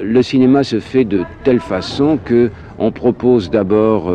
le 0.02 0.23
cinéma 0.23 0.64
se 0.64 0.80
fait 0.80 1.04
de 1.04 1.23
telle 1.44 1.61
façon 1.61 2.18
que 2.23 2.50
on 2.78 2.90
propose 2.90 3.50
d'abord, 3.50 4.12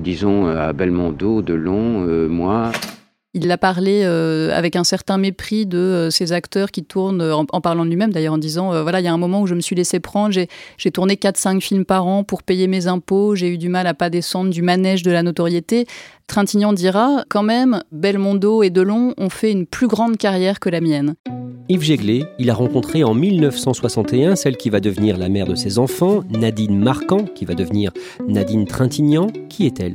disons, 0.00 0.46
à 0.46 0.72
Belmondo, 0.72 1.42
Delon, 1.42 2.06
moi, 2.28 2.72
Il 3.40 3.52
a 3.52 3.58
parlé 3.58 4.02
euh, 4.04 4.50
avec 4.56 4.74
un 4.74 4.84
certain 4.84 5.16
mépris 5.16 5.64
de 5.64 5.78
euh, 5.78 6.10
ces 6.10 6.32
acteurs 6.32 6.70
qui 6.70 6.84
tournent, 6.84 7.20
euh, 7.20 7.34
en, 7.36 7.60
parlant 7.60 7.84
de 7.84 7.90
lui-même 7.90 8.12
d'ailleurs, 8.12 8.34
en 8.34 8.38
disant 8.38 8.82
voilà, 8.82 9.00
il 9.00 9.04
y 9.04 9.08
a 9.08 9.12
un 9.12 9.18
moment 9.18 9.42
où 9.42 9.46
je 9.46 9.54
me 9.54 9.60
suis 9.60 9.76
laissé 9.76 10.00
prendre, 10.00 10.32
j'ai 10.32 10.48
j'ai 10.76 10.90
tourné 10.90 11.14
4-5 11.14 11.60
films 11.60 11.84
par 11.84 12.06
an 12.06 12.24
pour 12.24 12.42
payer 12.42 12.66
mes 12.66 12.86
impôts, 12.86 13.34
j'ai 13.34 13.48
eu 13.48 13.58
du 13.58 13.68
mal 13.68 13.86
à 13.86 13.94
pas 13.94 14.10
descendre 14.10 14.50
du 14.50 14.62
manège 14.62 15.02
de 15.02 15.10
la 15.10 15.22
notoriété. 15.22 15.86
Trintignant 16.28 16.74
dira 16.74 17.24
quand 17.30 17.42
même, 17.42 17.82
Belmondo 17.90 18.62
et 18.62 18.68
Delon 18.68 19.14
ont 19.16 19.30
fait 19.30 19.50
une 19.50 19.66
plus 19.66 19.88
grande 19.88 20.18
carrière 20.18 20.60
que 20.60 20.68
la 20.68 20.82
mienne. 20.82 21.14
Yves 21.70 21.82
Jéglé, 21.82 22.24
il 22.38 22.50
a 22.50 22.54
rencontré 22.54 23.02
en 23.02 23.14
1961 23.14 24.36
celle 24.36 24.58
qui 24.58 24.68
va 24.68 24.80
devenir 24.80 25.16
la 25.16 25.30
mère 25.30 25.46
de 25.46 25.54
ses 25.54 25.78
enfants, 25.78 26.22
Nadine 26.28 26.78
Marquand, 26.78 27.24
qui 27.24 27.46
va 27.46 27.54
devenir 27.54 27.92
Nadine 28.26 28.66
Trintignant. 28.66 29.28
Qui 29.48 29.66
est-elle? 29.66 29.94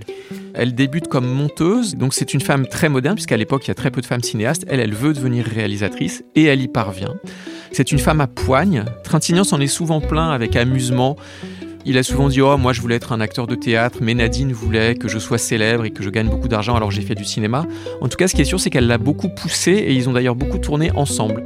Elle 0.56 0.74
débute 0.74 1.08
comme 1.08 1.28
monteuse, 1.28 1.96
donc 1.96 2.16
c'est 2.16 2.34
une 2.34 2.42
femme 2.42 2.66
très 2.66 2.90
moderne, 2.90 3.16
puisqu'à 3.16 3.38
l'époque 3.38 3.66
il 3.66 3.70
y 3.70 3.72
a 3.72 3.76
très 3.76 3.92
peu 3.92 4.02
de 4.02 4.06
femmes 4.08 4.24
cinéastes. 4.24 4.66
Elle, 4.68 4.80
elle 4.80 4.94
veut 4.94 5.14
devenir 5.14 5.46
réalisatrice 5.46 6.24
et 6.36 6.46
elle 6.46 6.62
y 6.62 6.68
parvient. 6.68 7.14
C'est 7.72 7.92
une 7.92 8.00
femme 8.00 8.22
à 8.22 8.28
poigne. 8.28 8.86
Trintignant 9.04 9.44
s'en 9.44 9.60
est 9.62 9.68
souvent 9.68 10.02
plaint 10.02 10.32
avec 10.32 10.56
amusement. 10.56 11.16
Il 11.86 11.98
a 11.98 12.04
souvent 12.04 12.30
dit 12.30 12.42
Oh, 12.42 12.58
moi 12.58 12.72
je 12.72 12.80
voulais 12.80 12.96
être 12.96 13.12
un 13.12 13.20
acteur 13.20 13.46
de 13.46 13.56
théâtre, 13.56 14.00
mais 14.02 14.14
Nadine 14.14 14.54
voulait 14.54 14.96
que 14.96 15.10
je 15.10 15.20
sois 15.20 15.38
célèbre 15.38 15.84
et 15.84 15.92
que 15.92 16.02
je 16.02 16.10
gagne 16.10 16.30
beaucoup 16.30 16.48
d'argent, 16.48 16.76
alors 16.76 16.92
j'ai 16.92 17.02
fait 17.02 17.16
du 17.16 17.26
cinéma. 17.26 17.66
En 18.00 18.08
tout 18.08 18.16
cas, 18.16 18.28
ce 18.28 18.36
qui 18.36 18.42
est 18.42 18.46
sûr, 18.46 18.60
c'est 18.60 18.70
qu'elle 18.70 18.88
l'a 18.88 18.98
beaucoup 18.98 19.28
poussé 19.28 19.72
et 19.72 19.94
ils 19.94 20.08
ont 20.08 20.14
d'ailleurs 20.14 20.36
beaucoup 20.36 20.60
tourné 20.60 20.92
ensemble. 20.92 21.46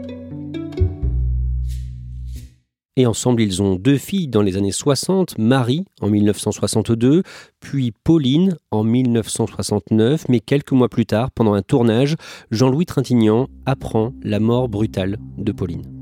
Et 3.00 3.06
ensemble, 3.06 3.44
ils 3.44 3.62
ont 3.62 3.76
deux 3.76 3.98
filles 3.98 4.28
dans 4.28 4.42
les 4.42 4.58
années 4.58 4.72
60, 4.72 5.38
Marie 5.38 5.86
en 6.02 6.10
1962, 6.10 7.22
puis 7.60 7.94
Pauline 8.04 8.58
en 8.72 8.84
1969, 8.84 10.26
mais 10.30 10.40
quelques 10.40 10.72
mois 10.72 10.90
plus 10.90 11.06
tard, 11.06 11.30
pendant 11.32 11.54
un 11.54 11.62
tournage, 11.62 12.16
Jean-Louis 12.50 12.88
Trintignant 12.88 13.50
apprend 13.68 14.14
la 14.24 14.40
mort 14.40 14.68
brutale 14.68 15.18
de 15.38 15.52
Pauline. 15.52 15.97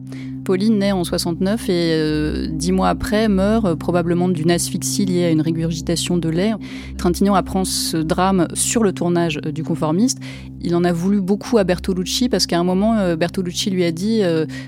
Pauline 0.45 0.77
naît 0.77 0.91
en 0.91 1.03
69 1.03 1.69
et 1.69 1.73
euh, 1.73 2.47
dix 2.49 2.71
mois 2.71 2.89
après 2.89 3.27
meurt 3.27 3.65
euh, 3.65 3.75
probablement 3.75 4.29
d'une 4.29 4.51
asphyxie 4.51 5.03
liée 5.03 5.25
à 5.25 5.31
une 5.31 5.41
régurgitation 5.41 6.17
de 6.17 6.29
lait. 6.29 6.53
Trintignant 6.97 7.33
apprend 7.33 7.65
ce 7.65 7.97
drame 7.97 8.47
sur 8.53 8.83
le 8.83 8.93
tournage 8.93 9.39
euh, 9.43 9.51
du 9.51 9.63
conformiste. 9.63 10.19
Il 10.61 10.75
en 10.75 10.83
a 10.83 10.93
voulu 10.93 11.19
beaucoup 11.19 11.57
à 11.57 11.63
Bertolucci 11.63 12.29
parce 12.29 12.45
qu'à 12.45 12.59
un 12.59 12.63
moment, 12.63 13.15
Bertolucci 13.15 13.69
lui 13.69 13.83
a 13.83 13.91
dit 13.91 14.21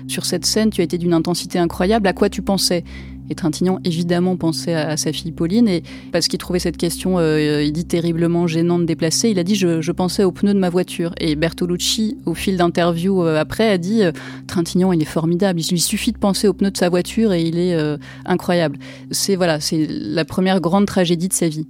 sur 0.06 0.26
cette 0.26 0.46
scène, 0.46 0.70
tu 0.70 0.80
as 0.80 0.84
été 0.84 0.96
d'une 0.96 1.12
intensité 1.12 1.58
incroyable. 1.58 2.06
À 2.06 2.12
quoi 2.12 2.28
tu 2.28 2.40
pensais? 2.40 2.84
Et 3.30 3.34
Trintignant, 3.34 3.78
évidemment, 3.84 4.36
pensait 4.36 4.74
à, 4.74 4.96
sa 4.96 5.12
fille 5.12 5.32
Pauline. 5.32 5.68
Et 5.68 5.82
parce 6.12 6.28
qu'il 6.28 6.38
trouvait 6.38 6.58
cette 6.58 6.76
question, 6.76 7.18
euh, 7.18 7.62
il 7.62 7.72
dit, 7.72 7.84
terriblement 7.84 8.46
gênante, 8.46 8.86
déplacée, 8.86 9.30
il 9.30 9.38
a 9.38 9.44
dit 9.44 9.54
je, 9.54 9.80
je 9.80 9.92
pensais 9.92 10.24
aux 10.24 10.32
pneus 10.32 10.54
de 10.54 10.58
ma 10.58 10.70
voiture. 10.70 11.14
Et 11.20 11.36
Bertolucci, 11.36 12.18
au 12.26 12.34
fil 12.34 12.56
d'interviews 12.56 13.22
euh, 13.22 13.38
après, 13.38 13.68
a 13.68 13.78
dit 13.78 14.02
euh, 14.02 14.12
Trintignant, 14.46 14.92
il 14.92 15.02
est 15.02 15.06
formidable. 15.06 15.60
Il 15.60 15.68
lui 15.70 15.80
suffit 15.80 16.12
de 16.12 16.18
penser 16.18 16.48
aux 16.48 16.54
pneus 16.54 16.70
de 16.70 16.76
sa 16.76 16.88
voiture 16.88 17.32
et 17.32 17.42
il 17.42 17.58
est 17.58 17.74
euh, 17.74 17.96
incroyable. 18.24 18.78
C'est 19.10 19.36
voilà, 19.36 19.60
c'est 19.60 19.86
la 19.88 20.24
première 20.24 20.60
grande 20.60 20.86
tragédie 20.86 21.28
de 21.28 21.32
sa 21.32 21.48
vie. 21.48 21.66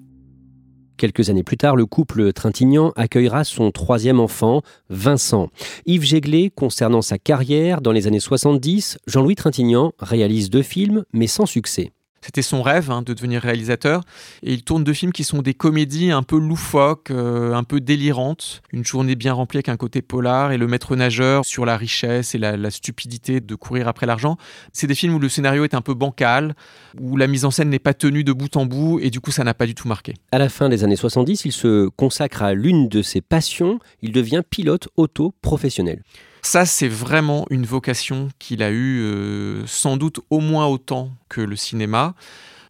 Quelques 0.99 1.31
années 1.31 1.45
plus 1.45 1.57
tard, 1.57 1.76
le 1.76 1.87
couple 1.87 2.33
Trintignant 2.33 2.93
accueillera 2.97 3.45
son 3.45 3.71
troisième 3.71 4.19
enfant, 4.19 4.62
Vincent. 4.90 5.49
Yves 5.87 6.02
Jéglé, 6.02 6.50
concernant 6.50 7.02
sa 7.02 7.19
carrière, 7.19 7.81
dans 7.81 7.93
les 7.93 8.09
années 8.09 8.19
70, 8.19 8.99
Jean-Louis 9.07 9.37
Trintignant 9.37 9.93
réalise 10.00 10.50
deux 10.50 10.62
films, 10.62 11.05
mais 11.12 11.28
sans 11.28 11.47
succès. 11.47 11.93
C'était 12.20 12.42
son 12.42 12.62
rêve 12.62 12.90
hein, 12.90 13.02
de 13.02 13.14
devenir 13.14 13.42
réalisateur. 13.42 14.02
Et 14.42 14.52
il 14.52 14.62
tourne 14.62 14.84
deux 14.84 14.92
films 14.92 15.12
qui 15.12 15.25
sont 15.25 15.42
des 15.42 15.54
comédies 15.54 16.10
un 16.10 16.22
peu 16.22 16.38
loufoques, 16.38 17.10
euh, 17.10 17.54
un 17.54 17.64
peu 17.64 17.80
délirantes. 17.80 18.62
Une 18.72 18.84
journée 18.84 19.14
bien 19.14 19.32
remplie 19.32 19.58
avec 19.58 19.68
un 19.68 19.76
côté 19.76 20.02
polar 20.02 20.52
et 20.52 20.58
le 20.58 20.66
maître 20.66 20.96
nageur 20.96 21.44
sur 21.44 21.64
la 21.64 21.76
richesse 21.76 22.34
et 22.34 22.38
la, 22.38 22.56
la 22.56 22.70
stupidité 22.70 23.40
de 23.40 23.54
courir 23.54 23.88
après 23.88 24.06
l'argent. 24.06 24.37
C'est 24.72 24.87
des 24.87 24.94
films 24.94 25.14
où 25.14 25.18
le 25.18 25.28
scénario 25.28 25.64
est 25.64 25.75
un 25.75 25.80
peu 25.80 25.94
bancal, 25.94 26.54
où 27.00 27.16
la 27.16 27.26
mise 27.26 27.44
en 27.44 27.50
scène 27.50 27.70
n'est 27.70 27.78
pas 27.78 27.94
tenue 27.94 28.25
de 28.25 28.32
bout 28.32 28.56
en 28.56 28.66
bout 28.66 28.98
et 29.00 29.10
du 29.10 29.20
coup 29.20 29.30
ça 29.30 29.44
n'a 29.44 29.54
pas 29.54 29.66
du 29.66 29.75
tout 29.75 29.88
marqué. 29.88 30.14
À 30.32 30.38
la 30.38 30.48
fin 30.48 30.68
des 30.68 30.84
années 30.84 30.96
70, 30.96 31.44
il 31.44 31.52
se 31.52 31.88
consacre 31.88 32.42
à 32.42 32.54
l'une 32.54 32.88
de 32.88 33.02
ses 33.02 33.20
passions. 33.20 33.78
Il 34.02 34.12
devient 34.12 34.42
pilote 34.48 34.88
auto 34.96 35.34
professionnel. 35.42 36.02
Ça, 36.42 36.66
c'est 36.66 36.88
vraiment 36.88 37.47
une 37.50 37.66
vocation 37.66 38.28
qu'il 38.38 38.62
a 38.62 38.71
eue 38.71 39.00
euh, 39.00 39.66
sans 39.66 39.97
doute 39.97 40.21
au 40.30 40.40
moins 40.40 40.66
autant 40.66 41.11
que 41.28 41.40
le 41.40 41.57
cinéma. 41.57 42.14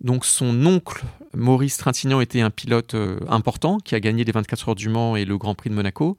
Donc 0.00 0.24
son 0.24 0.64
oncle, 0.66 1.04
Maurice 1.34 1.76
Trintignant, 1.76 2.20
était 2.20 2.40
un 2.40 2.50
pilote 2.50 2.94
euh, 2.94 3.18
important 3.28 3.78
qui 3.78 3.94
a 3.94 4.00
gagné 4.00 4.24
les 4.24 4.32
24 4.32 4.70
heures 4.70 4.74
du 4.74 4.88
Mans 4.88 5.16
et 5.16 5.24
le 5.24 5.36
Grand 5.36 5.54
Prix 5.54 5.70
de 5.70 5.74
Monaco. 5.74 6.16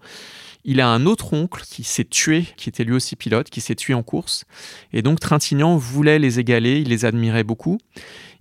Il 0.66 0.82
a 0.82 0.90
un 0.90 1.06
autre 1.06 1.34
oncle 1.34 1.64
qui 1.66 1.84
s'est 1.84 2.04
tué, 2.04 2.46
qui 2.58 2.68
était 2.68 2.84
lui 2.84 2.94
aussi 2.94 3.16
pilote, 3.16 3.50
qui 3.50 3.62
s'est 3.62 3.76
tué 3.76 3.94
en 3.94 4.04
course. 4.04 4.44
Et 4.92 5.02
donc 5.02 5.22
Trintignant 5.22 5.78
voulait 5.78 6.20
les 6.20 6.40
égaler, 6.40 6.80
il 6.82 6.90
les 6.90 7.06
admirait 7.06 7.46
beaucoup. 7.46 7.78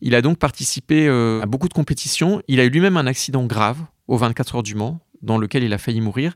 Il 0.01 0.15
a 0.15 0.23
donc 0.23 0.39
participé 0.39 1.07
euh, 1.07 1.41
à 1.41 1.47
beaucoup 1.47 1.69
de 1.69 1.75
compétitions. 1.75 2.43
Il 2.49 2.59
a 2.59 2.65
eu 2.65 2.71
lui-même 2.71 2.97
un 2.97 3.07
accident 3.07 3.47
grave 3.47 3.79
aux 4.09 4.17
24 4.17 4.57
heures 4.57 4.63
du 4.63 4.75
Mans, 4.75 5.01
dans 5.23 5.39
lequel 5.39 5.63
il 5.65 5.73
a 5.73 5.79
failli 5.79 6.01
mourir. 6.01 6.35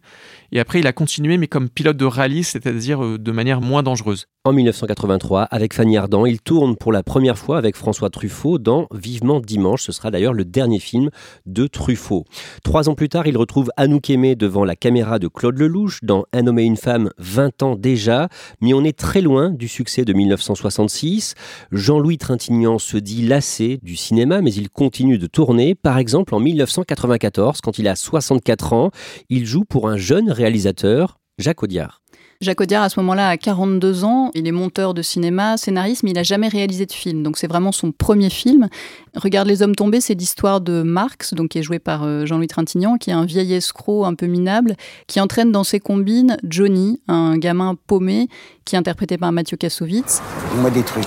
Et 0.51 0.61
après, 0.61 0.81
il 0.81 0.87
a 0.87 0.93
continué, 0.93 1.39
mais 1.39 1.49
comme 1.49 1.69
pilote 1.69 1.97
de 1.97 2.05
rallye, 2.05 2.45
c'est-à-dire 2.45 3.05
euh, 3.05 3.19
de 3.19 3.33
manière 3.33 3.61
moins 3.61 3.83
dangereuse. 3.83 4.27
En 4.45 4.53
1983, 4.53 5.43
avec 5.43 5.73
Fanny 5.73 5.97
Ardant, 5.97 6.27
il 6.27 6.41
tourne 6.41 6.75
pour 6.75 6.91
la 6.91 7.05
première 7.05 7.39
fois 7.39 7.59
avec 7.59 7.77
François 7.77 8.11
Truffaut 8.11 8.59
dans 8.59 8.89
Vivement 8.93 9.39
Dimanche. 9.39 9.85
Ce 9.85 9.93
sera 9.93 10.11
d'ailleurs 10.11 10.33
le 10.33 10.45
dernier 10.45 10.81
film 10.81 11.11
de 11.47 11.69
Truffaut. 11.69 12.25
Trois 12.65 12.89
ans 12.89 12.97
plus 12.97 13.09
tard, 13.09 13.29
il 13.29 13.39
retrouve 13.39 13.71
Anouk 13.77 14.11
Aimé 14.11 14.35
devant 14.35 14.65
la 14.65 14.75
caméra 14.75 15.21
de 15.21 15.29
Claude 15.29 15.57
Lelouch 15.57 16.01
dans 16.03 16.25
Un 16.33 16.49
homme 16.49 16.59
et 16.59 16.65
une 16.65 16.77
femme, 16.77 17.11
20 17.19 17.63
ans 17.63 17.77
déjà. 17.77 18.29
Mais 18.61 18.75
on 18.75 18.83
est 18.83 18.99
très 18.99 19.21
loin 19.21 19.51
du 19.51 19.69
succès 19.69 20.05
de 20.05 20.13
1966. 20.13 21.35
Jean-Louis 21.71 22.19
Trintignant 22.19 22.81
se 22.81 22.97
dit 22.97 23.25
lassé 23.25 23.79
du 23.85 23.95
cinéma, 23.95 24.41
mais 24.41 24.53
il 24.53 24.71
continue 24.71 25.19
de 25.19 25.29
tourner. 25.29 25.77
Par 25.77 25.99
exemple, 25.99 26.35
en 26.35 26.41
1994, 26.41 27.61
quand 27.61 27.79
il 27.79 27.87
a 27.87 27.95
64 27.95 28.73
ans, 28.73 28.91
il 29.29 29.47
joue 29.47 29.65
pour 29.65 29.89
un 29.89 29.99
jeune 29.99 30.33
réalisateur, 30.33 31.21
Jacques 31.39 31.63
Audiard. 31.63 32.02
Jacques 32.43 32.61
Audiard, 32.61 32.83
à 32.83 32.89
ce 32.89 32.99
moment-là, 32.99 33.29
a 33.29 33.37
42 33.37 34.05
ans. 34.05 34.33
Il 34.35 34.49
est 34.49 34.53
monteur 34.53 34.95
de 34.95 35.03
cinéma, 35.03 35.57
scénariste, 35.57 36.03
mais 36.03 36.11
il 36.11 36.15
n'a 36.15 36.25
jamais 36.25 36.49
réalisé 36.49 36.87
de 36.87 36.93
film. 36.93 37.23
Donc, 37.23 37.39
c'est 37.39 37.47
vraiment 37.47 37.71
son 37.71 37.93
premier 37.93 38.31
film. 38.31 38.69
Regarde 39.15 39.47
les 39.47 39.63
hommes 39.63 39.77
tombés, 39.77 40.01
c'est 40.01 40.15
l'histoire 40.15 40.61
de 40.61 40.83
Marx, 40.83 41.35
donc 41.35 41.51
qui 41.51 41.61
est 41.61 41.63
joué 41.63 41.79
par 41.79 42.03
euh, 42.03 42.27
Jean-Louis 42.27 42.49
Trintignant, 42.49 42.97
qui 42.97 43.11
est 43.11 43.13
un 43.13 43.25
vieil 43.25 43.55
escroc 43.55 44.05
un 44.07 44.15
peu 44.15 44.27
minable, 44.27 44.75
qui 45.07 45.21
entraîne 45.21 45.53
dans 45.53 45.63
ses 45.63 45.79
combines 45.79 46.37
Johnny, 46.43 47.01
un 47.07 47.39
gamin 47.39 47.77
paumé, 47.87 48.27
qui 48.65 48.75
est 48.75 48.79
interprété 48.79 49.19
par 49.19 49.31
Mathieu 49.31 49.57
Kassovitz. 49.57 50.21
Moi 50.57 50.71
des 50.71 50.83
trucs. 50.83 51.05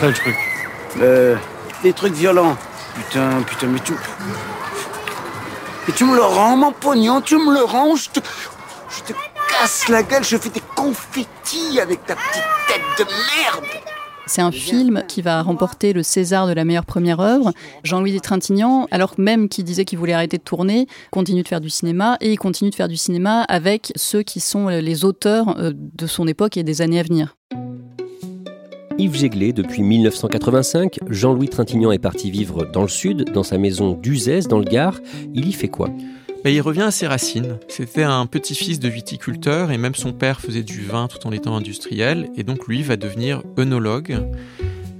Quel 0.00 0.12
truc? 0.12 0.36
Euh, 1.00 1.36
Des 1.82 1.94
trucs 1.94 2.12
violents. 2.14 2.54
Putain, 2.96 3.40
putain, 3.46 3.68
mais 3.68 3.80
tu... 3.80 3.94
Et 5.88 5.92
tu 5.92 6.04
me 6.04 6.16
le 6.16 6.22
rends, 6.22 6.56
mon 6.56 6.72
pognon, 6.72 7.20
tu 7.20 7.36
me 7.36 7.54
le 7.54 7.62
rends, 7.62 7.94
je 7.94 8.10
te... 8.10 8.20
Casse 9.58 9.88
la 9.88 10.02
gueule, 10.02 10.24
je 10.24 10.36
fais 10.36 10.50
des 10.50 10.62
confettis 10.74 11.80
avec 11.80 12.04
ta 12.04 12.14
petite 12.14 12.42
tête 12.68 12.82
de 12.98 13.04
merde 13.04 13.82
c'est 14.28 14.42
un 14.42 14.50
film 14.50 15.04
qui 15.06 15.22
va 15.22 15.40
remporter 15.40 15.92
le 15.92 16.02
César 16.02 16.48
de 16.48 16.52
la 16.52 16.64
meilleure 16.64 16.84
première 16.84 17.20
œuvre. 17.20 17.52
Jean-Louis 17.84 18.20
Trintignant, 18.20 18.88
alors 18.90 19.14
même 19.18 19.48
qu'il 19.48 19.62
disait 19.64 19.84
qu'il 19.84 20.00
voulait 20.00 20.14
arrêter 20.14 20.36
de 20.36 20.42
tourner, 20.42 20.88
continue 21.12 21.44
de 21.44 21.48
faire 21.48 21.60
du 21.60 21.70
cinéma 21.70 22.16
et 22.20 22.32
il 22.32 22.36
continue 22.36 22.70
de 22.70 22.74
faire 22.74 22.88
du 22.88 22.96
cinéma 22.96 23.42
avec 23.42 23.92
ceux 23.94 24.24
qui 24.24 24.40
sont 24.40 24.66
les 24.66 25.04
auteurs 25.04 25.56
euh, 25.60 25.70
de 25.72 26.08
son 26.08 26.26
époque 26.26 26.56
et 26.56 26.64
des 26.64 26.82
années 26.82 26.98
à 26.98 27.04
venir. 27.04 27.36
Yves 28.98 29.14
Jéglé, 29.14 29.52
depuis 29.52 29.82
1985, 29.82 30.98
Jean-Louis 31.08 31.48
Trintignant 31.48 31.92
est 31.92 32.00
parti 32.00 32.32
vivre 32.32 32.64
dans 32.64 32.82
le 32.82 32.88
sud, 32.88 33.30
dans 33.32 33.44
sa 33.44 33.58
maison 33.58 33.92
d'Uzès, 33.92 34.48
dans 34.48 34.58
le 34.58 34.64
Gard. 34.64 34.98
Il 35.34 35.46
y 35.46 35.52
fait 35.52 35.68
quoi? 35.68 35.88
Ben, 36.46 36.54
il 36.54 36.60
revient 36.60 36.82
à 36.82 36.92
ses 36.92 37.08
racines. 37.08 37.58
C'était 37.66 38.04
un 38.04 38.24
petit-fils 38.26 38.78
de 38.78 38.88
viticulteur 38.88 39.72
et 39.72 39.78
même 39.78 39.96
son 39.96 40.12
père 40.12 40.40
faisait 40.40 40.62
du 40.62 40.80
vin 40.82 41.08
tout 41.08 41.26
en 41.26 41.32
étant 41.32 41.56
industriel 41.56 42.30
et 42.36 42.44
donc 42.44 42.68
lui 42.68 42.84
va 42.84 42.96
devenir 42.96 43.42
œnologue. 43.58 44.24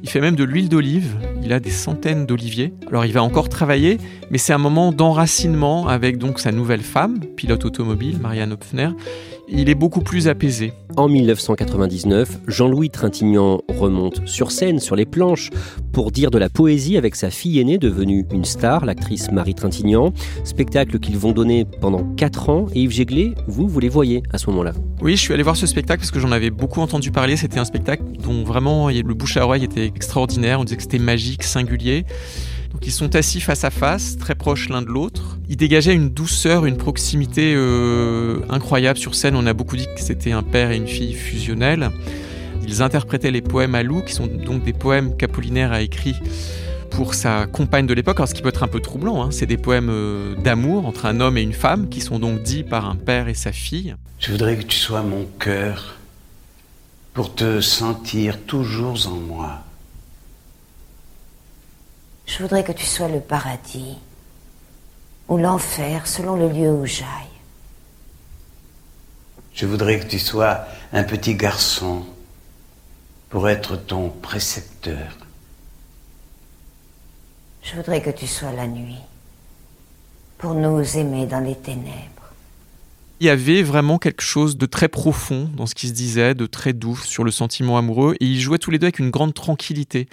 Il 0.02 0.08
fait 0.08 0.20
même 0.20 0.34
de 0.34 0.42
l'huile 0.42 0.68
d'olive, 0.68 1.14
il 1.44 1.52
a 1.52 1.60
des 1.60 1.70
centaines 1.70 2.26
d'oliviers. 2.26 2.74
Alors 2.88 3.04
il 3.04 3.12
va 3.12 3.22
encore 3.22 3.48
travailler, 3.48 3.98
mais 4.32 4.38
c'est 4.38 4.54
un 4.54 4.58
moment 4.58 4.90
d'enracinement 4.90 5.86
avec 5.86 6.18
donc 6.18 6.40
sa 6.40 6.50
nouvelle 6.50 6.82
femme, 6.82 7.20
pilote 7.36 7.64
automobile, 7.64 8.18
Marianne 8.18 8.52
Hopfner, 8.52 8.88
il 9.48 9.68
est 9.68 9.74
beaucoup 9.74 10.00
plus 10.00 10.28
apaisé. 10.28 10.72
En 10.96 11.08
1999, 11.08 12.40
Jean-Louis 12.46 12.90
Trintignant 12.90 13.60
remonte 13.68 14.26
sur 14.26 14.50
scène, 14.50 14.80
sur 14.80 14.96
les 14.96 15.04
planches, 15.04 15.50
pour 15.92 16.10
dire 16.10 16.30
de 16.30 16.38
la 16.38 16.48
poésie 16.48 16.96
avec 16.96 17.14
sa 17.14 17.30
fille 17.30 17.60
aînée 17.60 17.78
devenue 17.78 18.26
une 18.32 18.44
star, 18.44 18.84
l'actrice 18.84 19.30
Marie 19.30 19.54
Trintignant. 19.54 20.12
Spectacle 20.44 20.98
qu'ils 20.98 21.18
vont 21.18 21.32
donner 21.32 21.64
pendant 21.80 22.02
4 22.14 22.50
ans. 22.50 22.66
Et 22.74 22.82
Yves 22.82 22.90
Jéglé, 22.92 23.34
vous, 23.46 23.68
vous 23.68 23.80
les 23.80 23.88
voyez 23.88 24.22
à 24.32 24.38
ce 24.38 24.48
moment-là 24.50 24.72
Oui, 25.00 25.16
je 25.16 25.20
suis 25.20 25.34
allé 25.34 25.42
voir 25.42 25.56
ce 25.56 25.66
spectacle 25.66 26.00
parce 26.00 26.10
que 26.10 26.20
j'en 26.20 26.32
avais 26.32 26.50
beaucoup 26.50 26.80
entendu 26.80 27.10
parler. 27.10 27.36
C'était 27.36 27.58
un 27.58 27.64
spectacle 27.64 28.02
dont 28.22 28.42
vraiment 28.42 28.88
le 28.88 29.14
bouche 29.14 29.36
à 29.36 29.44
oreille 29.44 29.64
était 29.64 29.86
extraordinaire. 29.86 30.60
On 30.60 30.64
disait 30.64 30.76
que 30.76 30.82
c'était 30.82 30.98
magique, 30.98 31.42
singulier. 31.42 32.04
Donc 32.76 32.86
ils 32.86 32.92
sont 32.92 33.16
assis 33.16 33.40
face 33.40 33.64
à 33.64 33.70
face, 33.70 34.18
très 34.18 34.34
proches 34.34 34.68
l'un 34.68 34.82
de 34.82 34.88
l'autre. 34.88 35.38
Ils 35.48 35.56
dégageaient 35.56 35.94
une 35.94 36.10
douceur, 36.10 36.66
une 36.66 36.76
proximité 36.76 37.54
euh, 37.56 38.40
incroyable 38.50 38.98
sur 38.98 39.14
scène. 39.14 39.34
On 39.34 39.46
a 39.46 39.54
beaucoup 39.54 39.76
dit 39.76 39.86
que 39.86 40.02
c'était 40.02 40.32
un 40.32 40.42
père 40.42 40.70
et 40.72 40.76
une 40.76 40.86
fille 40.86 41.14
fusionnels. 41.14 41.88
Ils 42.68 42.82
interprétaient 42.82 43.30
les 43.30 43.40
poèmes 43.40 43.74
à 43.74 43.82
Lou, 43.82 44.02
qui 44.02 44.12
sont 44.12 44.26
donc 44.26 44.62
des 44.62 44.74
poèmes 44.74 45.16
qu'Apollinaire 45.16 45.72
a 45.72 45.80
écrits 45.80 46.16
pour 46.90 47.14
sa 47.14 47.46
compagne 47.46 47.86
de 47.86 47.94
l'époque, 47.94 48.20
ce 48.26 48.34
qui 48.34 48.42
peut 48.42 48.50
être 48.50 48.62
un 48.62 48.68
peu 48.68 48.80
troublant, 48.80 49.22
hein. 49.22 49.30
c'est 49.30 49.46
des 49.46 49.56
poèmes 49.56 49.88
euh, 49.90 50.34
d'amour 50.34 50.84
entre 50.84 51.06
un 51.06 51.20
homme 51.20 51.38
et 51.38 51.42
une 51.42 51.54
femme, 51.54 51.88
qui 51.88 52.02
sont 52.02 52.18
donc 52.18 52.42
dits 52.42 52.62
par 52.62 52.90
un 52.90 52.96
père 52.96 53.28
et 53.28 53.34
sa 53.34 53.52
fille. 53.52 53.96
Je 54.18 54.32
voudrais 54.32 54.58
que 54.58 54.64
tu 54.64 54.76
sois 54.76 55.00
mon 55.00 55.24
cœur, 55.38 55.96
pour 57.14 57.34
te 57.34 57.62
sentir 57.62 58.38
toujours 58.42 59.08
en 59.08 59.16
moi. 59.16 59.65
Je 62.26 62.42
voudrais 62.42 62.64
que 62.64 62.72
tu 62.72 62.84
sois 62.84 63.08
le 63.08 63.20
paradis 63.20 63.98
ou 65.28 65.38
l'enfer 65.38 66.06
selon 66.06 66.36
le 66.36 66.48
lieu 66.48 66.70
où 66.70 66.84
j'aille. 66.84 67.06
Je 69.54 69.64
voudrais 69.64 70.00
que 70.00 70.06
tu 70.06 70.18
sois 70.18 70.66
un 70.92 71.04
petit 71.04 71.34
garçon 71.34 72.04
pour 73.30 73.48
être 73.48 73.76
ton 73.76 74.10
précepteur. 74.10 75.16
Je 77.62 77.74
voudrais 77.74 78.02
que 78.02 78.10
tu 78.10 78.26
sois 78.26 78.52
la 78.52 78.66
nuit 78.66 79.00
pour 80.38 80.54
nous 80.54 80.98
aimer 80.98 81.26
dans 81.26 81.40
les 81.40 81.56
ténèbres. 81.56 82.15
Il 83.18 83.26
y 83.26 83.30
avait 83.30 83.62
vraiment 83.62 83.96
quelque 83.96 84.20
chose 84.20 84.58
de 84.58 84.66
très 84.66 84.88
profond 84.88 85.48
dans 85.56 85.64
ce 85.64 85.74
qui 85.74 85.88
se 85.88 85.94
disait, 85.94 86.34
de 86.34 86.44
très 86.44 86.74
doux 86.74 86.96
sur 86.96 87.24
le 87.24 87.30
sentiment 87.30 87.78
amoureux, 87.78 88.14
et 88.20 88.26
ils 88.26 88.38
jouaient 88.38 88.58
tous 88.58 88.70
les 88.70 88.78
deux 88.78 88.84
avec 88.84 88.98
une 88.98 89.08
grande 89.08 89.32
tranquillité. 89.32 90.06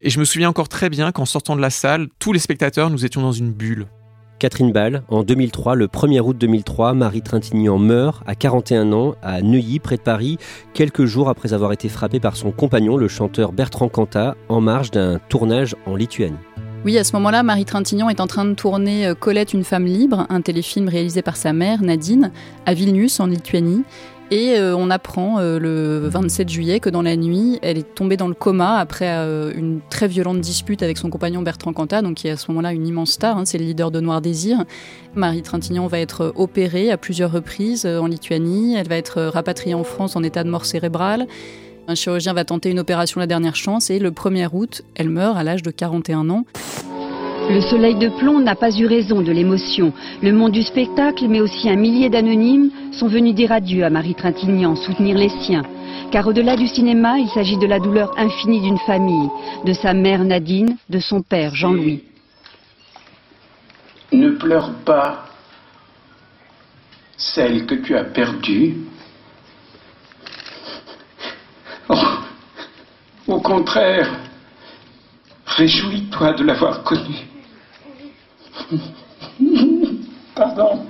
Et 0.00 0.08
je 0.08 0.18
me 0.18 0.24
souviens 0.24 0.48
encore 0.48 0.70
très 0.70 0.88
bien 0.88 1.12
qu'en 1.12 1.26
sortant 1.26 1.54
de 1.54 1.60
la 1.60 1.68
salle, 1.68 2.08
tous 2.18 2.32
les 2.32 2.38
spectateurs, 2.38 2.88
nous 2.88 3.04
étions 3.04 3.20
dans 3.20 3.32
une 3.32 3.52
bulle. 3.52 3.86
Catherine 4.38 4.72
Ball, 4.72 5.02
en 5.08 5.22
2003, 5.22 5.74
le 5.74 5.86
1er 5.86 6.20
août 6.20 6.36
2003, 6.38 6.94
Marie 6.94 7.20
Trintignant 7.20 7.78
meurt 7.78 8.22
à 8.26 8.34
41 8.34 8.90
ans 8.94 9.14
à 9.22 9.42
Neuilly, 9.42 9.78
près 9.78 9.96
de 9.96 10.02
Paris, 10.02 10.38
quelques 10.72 11.04
jours 11.04 11.28
après 11.28 11.52
avoir 11.52 11.72
été 11.72 11.90
frappée 11.90 12.20
par 12.20 12.36
son 12.36 12.52
compagnon, 12.52 12.96
le 12.96 13.08
chanteur 13.08 13.52
Bertrand 13.52 13.90
Cantat, 13.90 14.34
en 14.48 14.62
marge 14.62 14.90
d'un 14.90 15.18
tournage 15.28 15.76
en 15.84 15.94
Lituanie. 15.94 16.36
Oui, 16.86 16.96
à 16.98 17.02
ce 17.02 17.14
moment-là, 17.16 17.42
Marie 17.42 17.64
Trintignant 17.64 18.08
est 18.10 18.20
en 18.20 18.28
train 18.28 18.44
de 18.44 18.54
tourner 18.54 19.08
euh, 19.08 19.14
Colette, 19.16 19.52
une 19.52 19.64
femme 19.64 19.86
libre, 19.86 20.24
un 20.28 20.40
téléfilm 20.40 20.88
réalisé 20.88 21.20
par 21.20 21.36
sa 21.36 21.52
mère, 21.52 21.82
Nadine, 21.82 22.30
à 22.64 22.74
Vilnius, 22.74 23.18
en 23.18 23.26
Lituanie. 23.26 23.82
Et 24.30 24.54
euh, 24.54 24.76
on 24.76 24.88
apprend 24.90 25.40
euh, 25.40 25.58
le 25.58 26.06
27 26.08 26.48
juillet 26.48 26.78
que 26.78 26.88
dans 26.88 27.02
la 27.02 27.16
nuit, 27.16 27.58
elle 27.62 27.76
est 27.76 27.94
tombée 27.96 28.16
dans 28.16 28.28
le 28.28 28.34
coma 28.34 28.76
après 28.78 29.08
une 29.56 29.80
très 29.90 30.06
violente 30.06 30.40
dispute 30.40 30.80
avec 30.84 30.96
son 30.96 31.10
compagnon 31.10 31.42
Bertrand 31.42 31.72
Cantat, 31.72 32.02
donc 32.02 32.18
qui 32.18 32.28
est 32.28 32.30
à 32.30 32.36
ce 32.36 32.52
moment-là 32.52 32.72
une 32.72 32.86
immense 32.86 33.10
star, 33.10 33.36
hein, 33.36 33.44
c'est 33.46 33.58
le 33.58 33.64
leader 33.64 33.90
de 33.90 33.98
Noir 33.98 34.20
Désir. 34.20 34.64
Marie 35.16 35.42
Trintignant 35.42 35.88
va 35.88 35.98
être 35.98 36.32
opérée 36.36 36.92
à 36.92 36.96
plusieurs 36.96 37.32
reprises 37.32 37.84
en 37.84 38.06
Lituanie, 38.06 38.76
elle 38.76 38.88
va 38.88 38.96
être 38.96 39.22
rapatriée 39.22 39.74
en 39.74 39.82
France 39.82 40.14
en 40.14 40.22
état 40.22 40.44
de 40.44 40.50
mort 40.50 40.64
cérébrale. 40.64 41.26
Un 41.88 41.94
chirurgien 41.94 42.32
va 42.32 42.44
tenter 42.44 42.70
une 42.70 42.80
opération 42.80 43.20
la 43.20 43.28
dernière 43.28 43.54
chance 43.54 43.90
et 43.90 44.00
le 44.00 44.10
1er 44.10 44.48
août, 44.52 44.82
elle 44.96 45.08
meurt 45.08 45.36
à 45.36 45.44
l'âge 45.44 45.62
de 45.62 45.70
41 45.70 46.30
ans. 46.30 46.44
Le 47.48 47.60
soleil 47.60 47.94
de 47.94 48.08
plomb 48.08 48.40
n'a 48.40 48.56
pas 48.56 48.76
eu 48.76 48.86
raison 48.86 49.22
de 49.22 49.30
l'émotion. 49.30 49.92
Le 50.20 50.32
monde 50.32 50.50
du 50.50 50.62
spectacle, 50.62 51.28
mais 51.28 51.40
aussi 51.40 51.68
un 51.68 51.76
millier 51.76 52.10
d'anonymes, 52.10 52.70
sont 52.90 53.06
venus 53.06 53.36
dire 53.36 53.52
adieu 53.52 53.84
à 53.84 53.90
Marie 53.90 54.16
Trintignant, 54.16 54.74
soutenir 54.74 55.16
les 55.16 55.28
siens. 55.28 55.62
Car 56.10 56.26
au-delà 56.26 56.56
du 56.56 56.66
cinéma, 56.66 57.18
il 57.18 57.28
s'agit 57.28 57.56
de 57.56 57.66
la 57.66 57.78
douleur 57.78 58.18
infinie 58.18 58.60
d'une 58.60 58.78
famille, 58.78 59.28
de 59.64 59.72
sa 59.72 59.94
mère 59.94 60.24
Nadine, 60.24 60.76
de 60.90 60.98
son 60.98 61.22
père 61.22 61.54
Jean-Louis. 61.54 62.02
Ne 64.12 64.30
pleure 64.30 64.72
pas 64.84 65.26
celle 67.16 67.64
que 67.64 67.76
tu 67.76 67.96
as 67.96 68.04
perdue. 68.04 68.74
Au 71.88 73.40
contraire, 73.40 74.08
réjouis-toi 75.46 76.32
de 76.34 76.44
l'avoir 76.44 76.82
connue. 76.84 77.26
Pardon. 80.34 80.86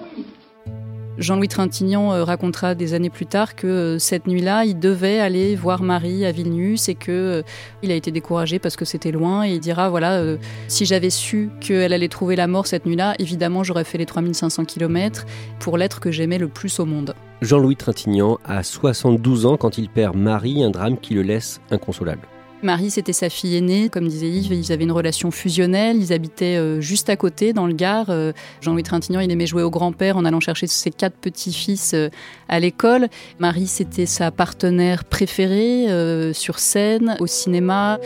Jean-Louis 1.18 1.48
Trintignant 1.48 2.12
euh, 2.12 2.24
racontera 2.24 2.74
des 2.74 2.92
années 2.92 3.10
plus 3.10 3.26
tard 3.26 3.56
que 3.56 3.66
euh, 3.66 3.98
cette 3.98 4.26
nuit-là, 4.26 4.64
il 4.64 4.78
devait 4.78 5.18
aller 5.18 5.56
voir 5.56 5.82
Marie 5.82 6.26
à 6.26 6.32
Vilnius 6.32 6.88
et 6.88 6.94
que 6.94 7.10
euh, 7.10 7.42
il 7.82 7.90
a 7.90 7.94
été 7.94 8.10
découragé 8.10 8.58
parce 8.58 8.76
que 8.76 8.84
c'était 8.84 9.12
loin 9.12 9.46
et 9.46 9.52
il 9.52 9.60
dira 9.60 9.88
voilà 9.88 10.22
si 10.68 10.84
j'avais 10.84 11.10
su 11.10 11.50
qu'elle 11.60 11.92
allait 11.92 12.08
trouver 12.08 12.36
la 12.36 12.46
mort 12.46 12.66
cette 12.66 12.86
nuit-là, 12.86 13.14
évidemment 13.18 13.64
j'aurais 13.64 13.84
fait 13.84 13.98
les 13.98 14.06
3500 14.06 14.64
km 14.66 15.24
pour 15.58 15.78
l'être 15.78 16.00
que 16.00 16.10
j'aimais 16.10 16.38
le 16.38 16.48
plus 16.48 16.78
au 16.80 16.84
monde. 16.84 17.14
Jean-Louis 17.42 17.76
Trintignant 17.76 18.38
a 18.46 18.62
72 18.62 19.44
ans 19.44 19.56
quand 19.56 19.76
il 19.76 19.90
perd 19.90 20.16
Marie, 20.16 20.64
un 20.64 20.70
drame 20.70 20.96
qui 20.98 21.14
le 21.14 21.22
laisse 21.22 21.60
inconsolable. 21.70 22.26
Marie, 22.62 22.90
c'était 22.90 23.12
sa 23.12 23.28
fille 23.28 23.56
aînée. 23.56 23.90
Comme 23.90 24.08
disait 24.08 24.28
Yves, 24.28 24.52
ils 24.52 24.72
avaient 24.72 24.84
une 24.84 24.92
relation 24.92 25.30
fusionnelle. 25.30 25.98
Ils 25.98 26.12
habitaient 26.12 26.56
euh, 26.56 26.80
juste 26.80 27.10
à 27.10 27.16
côté, 27.16 27.52
dans 27.52 27.66
le 27.66 27.74
Gard. 27.74 28.06
Euh, 28.08 28.32
Jean-Louis 28.62 28.82
Trintignant, 28.82 29.20
il 29.20 29.30
aimait 29.30 29.46
jouer 29.46 29.62
au 29.62 29.70
grand-père 29.70 30.16
en 30.16 30.24
allant 30.24 30.40
chercher 30.40 30.66
ses 30.66 30.90
quatre 30.90 31.16
petits-fils 31.16 31.92
euh, 31.92 32.08
à 32.48 32.58
l'école. 32.58 33.08
Marie, 33.38 33.66
c'était 33.66 34.06
sa 34.06 34.30
partenaire 34.30 35.04
préférée 35.04 35.86
sur 36.32 36.58
scène, 36.58 37.16
au 37.20 37.26
cinéma. 37.26 37.98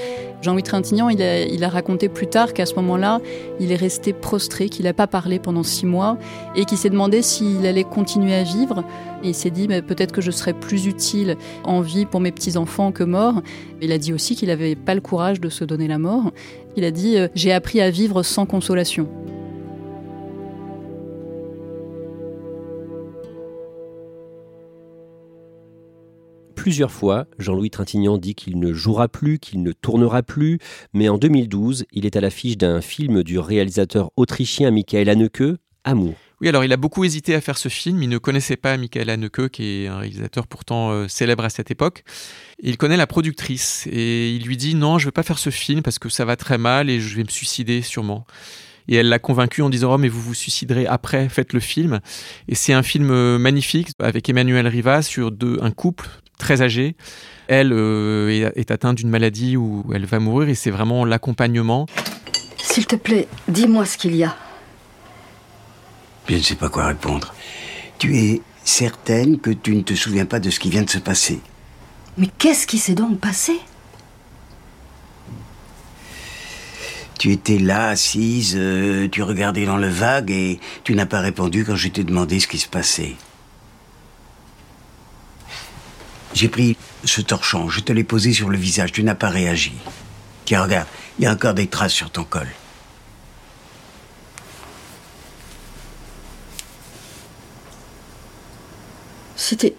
Jean-Louis 0.42 0.62
Trintignant, 0.62 1.08
a, 1.08 1.68
raconté 1.68 2.08
plus 2.08 2.26
tard 2.26 2.52
qu'à 2.52 2.66
ce 2.66 2.74
moment-là, 2.74 3.20
il 3.60 3.70
est 3.70 3.76
resté 3.76 4.12
prostré, 4.12 4.68
qu'il 4.68 4.84
n'a 4.84 4.92
pas 4.92 5.06
parlé 5.06 5.38
pendant 5.38 5.62
six 5.62 5.86
mois 5.86 6.18
et 6.56 6.64
qu'il 6.64 6.78
s'est 6.78 6.90
demandé 6.90 7.22
s'il 7.22 7.64
allait 7.66 7.84
continuer 7.84 8.34
à 8.34 8.42
vivre. 8.42 8.84
Il 9.22 9.34
s'est 9.34 9.50
dit, 9.50 9.68
peut-être 9.68 10.12
que 10.12 10.20
je 10.20 10.30
serais 10.30 10.54
plus 10.54 10.86
utile 10.86 11.36
en 11.64 11.80
vie 11.80 12.06
pour 12.06 12.20
mes 12.20 12.32
petits-enfants 12.32 12.90
que 12.92 13.04
mort. 13.04 13.42
Il 13.82 13.92
a 13.92 13.98
dit 13.98 14.12
aussi 14.12 14.34
qu'il 14.34 14.48
n'avait 14.48 14.74
pas 14.74 14.94
le 14.94 15.00
courage 15.00 15.40
de 15.40 15.48
se 15.48 15.64
donner 15.64 15.88
la 15.88 15.98
mort. 15.98 16.32
Il 16.76 16.84
a 16.84 16.90
dit, 16.90 17.18
euh, 17.18 17.28
j'ai 17.34 17.52
appris 17.52 17.80
à 17.80 17.90
vivre 17.90 18.22
sans 18.22 18.46
consolation. 18.46 19.08
Plusieurs 26.54 26.92
fois, 26.92 27.26
Jean-Louis 27.38 27.70
Trintignant 27.70 28.18
dit 28.18 28.34
qu'il 28.34 28.58
ne 28.58 28.74
jouera 28.74 29.08
plus, 29.08 29.38
qu'il 29.38 29.62
ne 29.62 29.72
tournera 29.72 30.22
plus, 30.22 30.58
mais 30.92 31.08
en 31.08 31.16
2012, 31.16 31.86
il 31.92 32.04
est 32.04 32.16
à 32.16 32.20
l'affiche 32.20 32.58
d'un 32.58 32.82
film 32.82 33.22
du 33.22 33.38
réalisateur 33.38 34.10
autrichien 34.16 34.70
Michael 34.70 35.08
Haneke, 35.08 35.42
Amour. 35.84 36.16
Oui, 36.40 36.48
alors 36.48 36.64
il 36.64 36.72
a 36.72 36.78
beaucoup 36.78 37.04
hésité 37.04 37.34
à 37.34 37.40
faire 37.42 37.58
ce 37.58 37.68
film. 37.68 38.02
Il 38.02 38.08
ne 38.08 38.16
connaissait 38.16 38.56
pas 38.56 38.78
Michael 38.78 39.10
Haneke, 39.10 39.50
qui 39.50 39.84
est 39.84 39.88
un 39.88 39.98
réalisateur 39.98 40.46
pourtant 40.46 40.90
euh, 40.90 41.06
célèbre 41.06 41.44
à 41.44 41.50
cette 41.50 41.70
époque. 41.70 42.02
Il 42.62 42.78
connaît 42.78 42.96
la 42.96 43.06
productrice 43.06 43.86
et 43.90 44.30
il 44.30 44.44
lui 44.44 44.56
dit 44.56 44.74
non, 44.74 44.98
je 44.98 45.04
ne 45.04 45.08
veux 45.08 45.12
pas 45.12 45.22
faire 45.22 45.38
ce 45.38 45.50
film 45.50 45.82
parce 45.82 45.98
que 45.98 46.08
ça 46.08 46.24
va 46.24 46.36
très 46.36 46.56
mal 46.56 46.88
et 46.88 46.98
je 46.98 47.14
vais 47.14 47.24
me 47.24 47.28
suicider 47.28 47.82
sûrement. 47.82 48.26
Et 48.88 48.96
elle 48.96 49.10
l'a 49.10 49.18
convaincu 49.18 49.60
en 49.60 49.68
disant 49.68 49.94
oh 49.94 49.98
mais 49.98 50.08
vous 50.08 50.22
vous 50.22 50.34
suiciderez 50.34 50.86
après, 50.86 51.28
faites 51.28 51.52
le 51.52 51.60
film. 51.60 52.00
Et 52.48 52.54
c'est 52.54 52.72
un 52.72 52.82
film 52.82 53.10
euh, 53.10 53.38
magnifique 53.38 53.88
avec 53.98 54.26
Emmanuel 54.30 54.66
Riva 54.66 55.02
sur 55.02 55.30
un 55.60 55.70
couple 55.70 56.08
très 56.38 56.62
âgé. 56.62 56.96
Elle 57.48 57.74
euh, 57.74 58.50
est 58.56 58.70
atteinte 58.70 58.96
d'une 58.96 59.10
maladie 59.10 59.58
où 59.58 59.84
elle 59.94 60.06
va 60.06 60.18
mourir 60.18 60.48
et 60.48 60.54
c'est 60.54 60.70
vraiment 60.70 61.04
l'accompagnement. 61.04 61.84
S'il 62.56 62.86
te 62.86 62.96
plaît, 62.96 63.28
dis-moi 63.48 63.84
ce 63.84 63.98
qu'il 63.98 64.16
y 64.16 64.24
a. 64.24 64.34
Je 66.30 66.36
ne 66.36 66.42
sais 66.42 66.54
pas 66.54 66.68
quoi 66.68 66.86
répondre. 66.86 67.34
Tu 67.98 68.16
es 68.16 68.40
certaine 68.62 69.40
que 69.40 69.50
tu 69.50 69.74
ne 69.74 69.82
te 69.82 69.94
souviens 69.94 70.26
pas 70.26 70.38
de 70.38 70.48
ce 70.48 70.60
qui 70.60 70.70
vient 70.70 70.84
de 70.84 70.90
se 70.90 70.98
passer? 70.98 71.40
Mais 72.16 72.28
qu'est-ce 72.38 72.68
qui 72.68 72.78
s'est 72.78 72.94
donc 72.94 73.18
passé? 73.18 73.58
Tu 77.18 77.32
étais 77.32 77.58
là, 77.58 77.88
assise, 77.88 78.54
euh, 78.56 79.08
tu 79.10 79.24
regardais 79.24 79.66
dans 79.66 79.76
le 79.76 79.88
vague 79.88 80.30
et 80.30 80.60
tu 80.84 80.94
n'as 80.94 81.04
pas 81.04 81.18
répondu 81.18 81.64
quand 81.64 81.74
je 81.74 81.88
t'ai 81.88 82.04
demandé 82.04 82.38
ce 82.38 82.46
qui 82.46 82.58
se 82.58 82.68
passait. 82.68 83.16
J'ai 86.32 86.48
pris 86.48 86.76
ce 87.04 87.20
torchon, 87.20 87.68
je 87.68 87.80
te 87.80 87.92
l'ai 87.92 88.04
posé 88.04 88.32
sur 88.32 88.50
le 88.50 88.56
visage, 88.56 88.92
tu 88.92 89.02
n'as 89.02 89.16
pas 89.16 89.30
réagi. 89.30 89.72
Tiens, 90.44 90.62
regarde, 90.62 90.86
il 91.18 91.24
y 91.24 91.26
a 91.26 91.32
encore 91.32 91.54
des 91.54 91.66
traces 91.66 91.92
sur 91.92 92.12
ton 92.12 92.22
col. 92.22 92.46
C'était. 99.50 99.74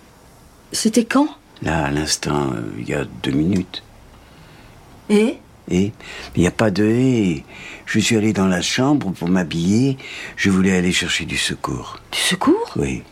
C'était 0.73 1.05
quand? 1.05 1.29
Là, 1.61 1.85
à 1.85 1.91
l'instant, 1.91 2.51
euh, 2.51 2.61
il 2.77 2.89
y 2.89 2.93
a 2.93 3.05
deux 3.23 3.31
minutes. 3.31 3.83
Et? 5.09 5.37
Et 5.69 5.93
il 6.35 6.41
n'y 6.41 6.47
a 6.47 6.51
pas 6.51 6.71
de 6.71 6.83
et. 6.83 7.45
Je 7.85 7.99
suis 7.99 8.17
allé 8.17 8.33
dans 8.33 8.47
la 8.47 8.61
chambre 8.61 9.13
pour 9.13 9.29
m'habiller. 9.29 9.97
Je 10.35 10.49
voulais 10.49 10.75
aller 10.75 10.91
chercher 10.91 11.23
du 11.23 11.37
secours. 11.37 11.99
Du 12.11 12.17
secours? 12.17 12.73
Oui. 12.75 13.03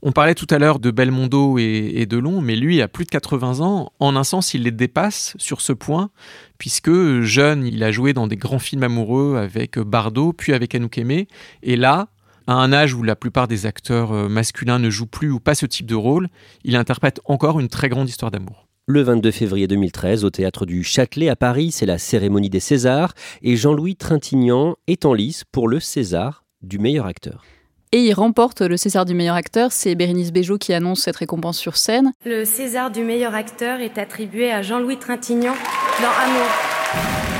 On 0.00 0.12
parlait 0.12 0.34
tout 0.34 0.46
à 0.48 0.58
l'heure 0.58 0.78
de 0.78 0.90
Belmondo 0.90 1.58
et, 1.58 1.92
et 1.94 2.06
Delon, 2.06 2.40
mais 2.40 2.56
lui 2.56 2.80
a 2.80 2.88
plus 2.88 3.04
de 3.04 3.10
80 3.10 3.60
ans. 3.60 3.92
En 3.98 4.16
un 4.16 4.24
sens, 4.24 4.54
il 4.54 4.62
les 4.62 4.70
dépasse 4.70 5.34
sur 5.36 5.60
ce 5.60 5.74
point, 5.74 6.08
puisque 6.56 7.20
jeune, 7.20 7.66
il 7.66 7.84
a 7.84 7.92
joué 7.92 8.14
dans 8.14 8.26
des 8.26 8.36
grands 8.36 8.58
films 8.58 8.84
amoureux 8.84 9.36
avec 9.36 9.78
Bardot, 9.78 10.32
puis 10.32 10.54
avec 10.54 10.74
Anouk 10.74 10.96
Aimé. 10.96 11.28
Et 11.62 11.76
là, 11.76 12.08
à 12.50 12.54
un 12.54 12.72
âge 12.72 12.94
où 12.94 13.04
la 13.04 13.14
plupart 13.14 13.46
des 13.46 13.64
acteurs 13.64 14.10
euh, 14.10 14.28
masculins 14.28 14.80
ne 14.80 14.90
jouent 14.90 15.06
plus 15.06 15.30
ou 15.30 15.38
pas 15.38 15.54
ce 15.54 15.66
type 15.66 15.86
de 15.86 15.94
rôle, 15.94 16.26
il 16.64 16.74
interprète 16.74 17.20
encore 17.24 17.60
une 17.60 17.68
très 17.68 17.88
grande 17.88 18.08
histoire 18.08 18.32
d'amour. 18.32 18.66
Le 18.86 19.02
22 19.02 19.30
février 19.30 19.68
2013, 19.68 20.24
au 20.24 20.30
théâtre 20.30 20.66
du 20.66 20.82
Châtelet 20.82 21.28
à 21.28 21.36
Paris, 21.36 21.70
c'est 21.70 21.86
la 21.86 21.96
cérémonie 21.96 22.50
des 22.50 22.58
Césars 22.58 23.14
et 23.42 23.54
Jean-Louis 23.54 23.94
Trintignant 23.94 24.74
est 24.88 25.04
en 25.04 25.14
lice 25.14 25.44
pour 25.52 25.68
le 25.68 25.78
César 25.78 26.44
du 26.60 26.80
meilleur 26.80 27.06
acteur. 27.06 27.44
Et 27.92 27.98
il 27.98 28.14
remporte 28.14 28.62
le 28.62 28.76
César 28.76 29.04
du 29.04 29.14
meilleur 29.14 29.36
acteur. 29.36 29.70
C'est 29.70 29.94
Bérénice 29.94 30.32
Bejo 30.32 30.58
qui 30.58 30.72
annonce 30.72 31.02
cette 31.02 31.16
récompense 31.16 31.58
sur 31.58 31.76
scène. 31.76 32.10
Le 32.24 32.44
César 32.44 32.90
du 32.90 33.04
meilleur 33.04 33.34
acteur 33.36 33.78
est 33.78 33.96
attribué 33.96 34.50
à 34.50 34.62
Jean-Louis 34.62 34.98
Trintignant 34.98 35.54
dans 36.00 36.24
Amour. 36.24 37.39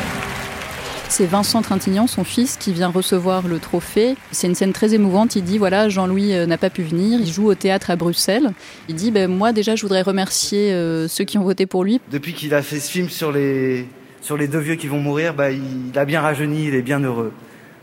C'est 1.11 1.27
Vincent 1.27 1.61
Trintignant, 1.61 2.07
son 2.07 2.23
fils, 2.23 2.57
qui 2.57 2.73
vient 2.73 2.89
recevoir 2.89 3.49
le 3.49 3.59
trophée. 3.59 4.15
C'est 4.31 4.47
une 4.47 4.55
scène 4.55 4.73
très 4.73 4.95
émouvante. 4.95 5.35
Il 5.35 5.43
dit 5.43 5.59
voilà, 5.59 5.89
Jean-Louis 5.89 6.35
euh, 6.35 6.47
n'a 6.47 6.57
pas 6.57 6.71
pu 6.71 6.83
venir. 6.83 7.19
Il 7.21 7.27
joue 7.27 7.49
au 7.49 7.57
théâtre 7.57 7.91
à 7.91 7.97
Bruxelles. 7.97 8.53
Il 8.89 8.95
dit 8.95 9.11
ben, 9.11 9.29
moi 9.29 9.53
déjà, 9.53 9.75
je 9.75 9.83
voudrais 9.83 10.03
remercier 10.03 10.73
euh, 10.73 11.09
ceux 11.09 11.25
qui 11.25 11.37
ont 11.37 11.43
voté 11.43 11.67
pour 11.67 11.83
lui. 11.83 12.01
Depuis 12.13 12.33
qu'il 12.33 12.55
a 12.55 12.63
fait 12.63 12.79
ce 12.79 12.89
film 12.89 13.09
sur 13.09 13.33
les, 13.33 13.89
deux 14.29 14.59
vieux 14.61 14.77
qui 14.77 14.87
vont 14.87 15.01
mourir, 15.01 15.35
bah, 15.35 15.51
il 15.51 15.99
a 15.99 16.05
bien 16.05 16.21
rajeuni, 16.21 16.69
il 16.69 16.77
est 16.77 16.83
bien 16.83 17.01
heureux. 17.01 17.33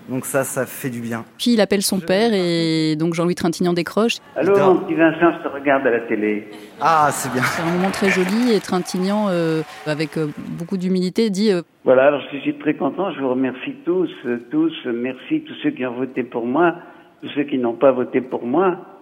Donc 0.10 0.26
ça, 0.26 0.44
ça 0.44 0.66
fait 0.66 0.90
du 0.90 1.02
bien. 1.02 1.26
Puis 1.38 1.54
il 1.54 1.62
appelle 1.62 1.82
son 1.82 2.00
père 2.00 2.32
et 2.34 2.96
donc 2.96 3.14
Jean-Louis 3.14 3.36
Trintignant 3.36 3.74
décroche. 3.74 4.18
Allô, 4.36 4.58
mon 4.58 4.78
petit 4.78 4.96
Vincent, 4.96 5.34
je 5.38 5.48
te 5.48 5.54
regarde 5.54 5.86
à 5.86 5.92
la 5.92 6.00
télé. 6.02 6.48
Ah, 6.80 7.10
c'est 7.12 7.32
bien. 7.32 7.44
C'est 7.44 7.62
un 7.62 7.72
moment 7.72 7.92
très 7.92 8.10
joli 8.10 8.54
et 8.54 8.60
Trintignant, 8.60 9.28
euh, 9.30 9.62
avec 9.86 10.18
euh, 10.18 10.28
beaucoup 10.58 10.78
d'humilité, 10.78 11.30
dit 11.30 11.52
euh, 11.52 11.62
Voilà, 11.84 12.08
alors 12.08 12.22
je 12.32 12.38
suis 12.38 12.58
très 12.58 12.76
content, 12.76 13.12
je 13.12 13.20
vous 13.20 13.30
remercie 13.30 13.76
tous, 13.86 14.10
euh, 14.26 14.40
tous, 14.50 14.74
merci 14.86 15.42
tous 15.42 15.56
ceux 15.62 15.72
qui 15.72 15.86
ont 15.86 15.96
voté 15.96 16.24
pour 16.24 16.46
moi, 16.46 16.76
tous 17.22 17.30
ceux 17.36 17.44
qui 17.44 17.58
n'ont 17.58 17.76
pas 17.76 17.92
voté 17.92 18.22
pour 18.22 18.46
moi. 18.46 18.97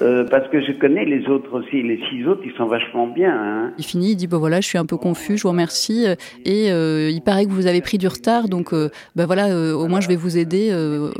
Euh, 0.00 0.24
parce 0.30 0.46
que 0.48 0.60
je 0.60 0.72
connais 0.72 1.04
les 1.04 1.26
autres 1.28 1.58
aussi, 1.58 1.82
les 1.82 2.00
six 2.08 2.24
autres, 2.26 2.42
ils 2.44 2.52
sont 2.52 2.66
vachement 2.66 3.06
bien. 3.06 3.34
Hein. 3.34 3.72
Il 3.78 3.84
finit, 3.84 4.12
il 4.12 4.16
dit 4.16 4.26
bah 4.26 4.38
voilà, 4.38 4.60
je 4.60 4.66
suis 4.66 4.78
un 4.78 4.86
peu 4.86 4.96
confus, 4.96 5.38
je 5.38 5.42
vous 5.42 5.48
remercie. 5.50 6.06
Et 6.44 6.70
euh, 6.70 7.10
il 7.10 7.22
paraît 7.22 7.46
que 7.46 7.50
vous 7.50 7.66
avez 7.66 7.80
pris 7.80 7.98
du 7.98 8.06
retard, 8.06 8.48
donc 8.48 8.72
euh, 8.72 8.90
bah 9.16 9.26
voilà, 9.26 9.48
euh, 9.48 9.72
au 9.74 9.88
moins 9.88 10.00
je 10.00 10.08
vais 10.08 10.16
vous 10.16 10.36
aider. 10.38 10.68
euh, 10.70 11.10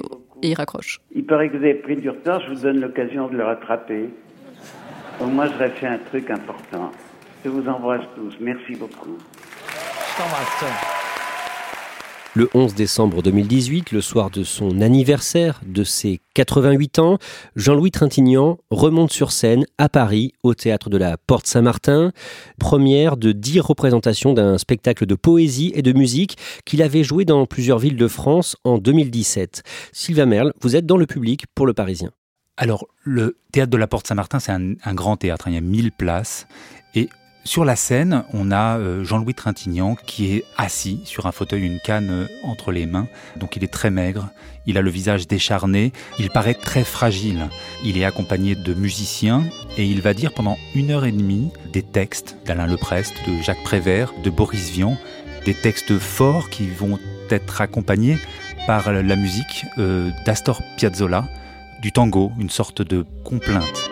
et 0.42 0.50
il 0.50 0.54
raccroche. 0.54 1.00
Il 1.14 1.24
paraît 1.24 1.48
que 1.48 1.56
vous 1.56 1.64
avez 1.64 1.74
pris 1.74 1.96
du 1.96 2.08
retard, 2.08 2.40
je 2.42 2.54
vous 2.54 2.62
donne 2.62 2.80
l'occasion 2.80 3.28
de 3.28 3.36
le 3.36 3.44
rattraper. 3.44 4.08
Au 5.20 5.26
moins, 5.26 5.46
j'aurais 5.46 5.70
fait 5.70 5.86
un 5.86 5.98
truc 5.98 6.30
important. 6.30 6.92
Je 7.44 7.50
vous 7.50 7.66
embrasse 7.68 8.04
tous, 8.14 8.34
merci 8.40 8.74
beaucoup. 8.76 9.16
Je 9.18 10.16
t'embrasse. 10.16 11.07
Le 12.38 12.48
11 12.54 12.76
décembre 12.76 13.20
2018, 13.20 13.90
le 13.90 14.00
soir 14.00 14.30
de 14.30 14.44
son 14.44 14.80
anniversaire 14.80 15.60
de 15.66 15.82
ses 15.82 16.20
88 16.34 17.00
ans, 17.00 17.18
Jean-Louis 17.56 17.90
Trintignant 17.90 18.58
remonte 18.70 19.12
sur 19.12 19.32
scène 19.32 19.66
à 19.76 19.88
Paris, 19.88 20.34
au 20.44 20.54
théâtre 20.54 20.88
de 20.88 20.96
la 20.96 21.16
Porte 21.16 21.48
Saint-Martin, 21.48 22.12
première 22.60 23.16
de 23.16 23.32
dix 23.32 23.58
représentations 23.58 24.34
d'un 24.34 24.56
spectacle 24.56 25.04
de 25.04 25.16
poésie 25.16 25.72
et 25.74 25.82
de 25.82 25.92
musique 25.92 26.38
qu'il 26.64 26.80
avait 26.80 27.02
joué 27.02 27.24
dans 27.24 27.44
plusieurs 27.44 27.80
villes 27.80 27.96
de 27.96 28.06
France 28.06 28.54
en 28.62 28.78
2017. 28.78 29.64
Sylvain 29.90 30.26
Merle, 30.26 30.52
vous 30.60 30.76
êtes 30.76 30.86
dans 30.86 30.96
le 30.96 31.06
public 31.06 31.46
pour 31.56 31.66
le 31.66 31.72
Parisien. 31.72 32.12
Alors, 32.56 32.86
le 33.02 33.36
théâtre 33.50 33.72
de 33.72 33.78
la 33.78 33.88
Porte 33.88 34.06
Saint-Martin, 34.06 34.38
c'est 34.38 34.52
un, 34.52 34.94
grand 34.94 35.16
théâtre, 35.16 35.48
hein, 35.48 35.50
il 35.50 35.54
y 35.54 35.58
a 35.58 35.60
1000 35.60 35.90
places. 35.90 36.46
Et 36.94 37.08
sur 37.44 37.64
la 37.64 37.76
scène, 37.76 38.24
on 38.34 38.50
a 38.50 38.78
euh, 38.78 39.04
Jean-Louis 39.04 39.34
Trintignant 39.34 39.94
qui 39.94 40.34
est 40.34 40.44
assis 40.56 41.00
sur 41.04 41.26
un 41.26 41.32
fauteuil, 41.32 41.62
une 41.64 41.80
canne 41.80 42.10
euh, 42.10 42.26
entre 42.44 42.72
les 42.72 42.84
mains. 42.84 43.06
Donc 43.36 43.56
il 43.56 43.64
est 43.64 43.72
très 43.72 43.90
maigre, 43.90 44.28
il 44.66 44.76
a 44.76 44.82
le 44.82 44.90
visage 44.90 45.26
décharné, 45.26 45.92
il 46.18 46.30
paraît 46.30 46.54
très 46.54 46.84
fragile. 46.84 47.48
Il 47.84 47.96
est 47.96 48.04
accompagné 48.04 48.54
de 48.54 48.74
musiciens 48.74 49.44
et 49.78 49.86
il 49.86 50.02
va 50.02 50.12
dire 50.12 50.34
pendant 50.34 50.58
une 50.74 50.90
heure 50.90 51.06
et 51.06 51.12
demie 51.12 51.50
des 51.72 51.82
textes 51.82 52.36
d'Alain 52.44 52.66
Leprest, 52.66 53.14
de 53.26 53.40
Jacques 53.42 53.64
Prévert, 53.64 54.12
de 54.22 54.28
Boris 54.28 54.70
Vian, 54.70 54.98
des 55.46 55.54
textes 55.54 55.98
forts 55.98 56.50
qui 56.50 56.68
vont 56.68 56.98
être 57.30 57.62
accompagnés 57.62 58.18
par 58.66 58.92
la 58.92 59.16
musique 59.16 59.64
euh, 59.78 60.10
d'Astor 60.26 60.60
Piazzolla, 60.76 61.26
du 61.80 61.92
tango, 61.92 62.32
une 62.38 62.50
sorte 62.50 62.82
de 62.82 63.06
complainte. 63.24 63.90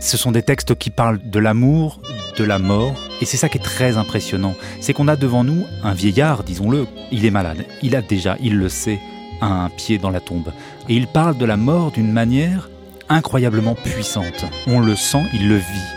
Ce 0.00 0.16
sont 0.16 0.32
des 0.32 0.42
textes 0.42 0.74
qui 0.76 0.90
parlent 0.90 1.20
de 1.22 1.38
l'amour, 1.38 2.00
de 2.36 2.44
la 2.44 2.58
mort, 2.58 2.94
et 3.20 3.24
c'est 3.24 3.36
ça 3.36 3.48
qui 3.48 3.58
est 3.58 3.62
très 3.62 3.96
impressionnant. 3.96 4.54
C'est 4.80 4.92
qu'on 4.92 5.08
a 5.08 5.16
devant 5.16 5.42
nous 5.42 5.64
un 5.82 5.94
vieillard, 5.94 6.44
disons-le, 6.44 6.86
il 7.10 7.24
est 7.24 7.30
malade, 7.30 7.64
il 7.82 7.96
a 7.96 8.02
déjà, 8.02 8.36
il 8.40 8.56
le 8.56 8.68
sait, 8.68 9.00
un 9.40 9.68
pied 9.70 9.98
dans 9.98 10.10
la 10.10 10.20
tombe. 10.20 10.52
Et 10.88 10.94
il 10.94 11.06
parle 11.06 11.36
de 11.36 11.44
la 11.44 11.56
mort 11.56 11.90
d'une 11.92 12.12
manière 12.12 12.68
incroyablement 13.08 13.74
puissante. 13.74 14.44
On 14.66 14.80
le 14.80 14.96
sent, 14.96 15.24
il 15.32 15.48
le 15.48 15.56
vit. 15.56 15.96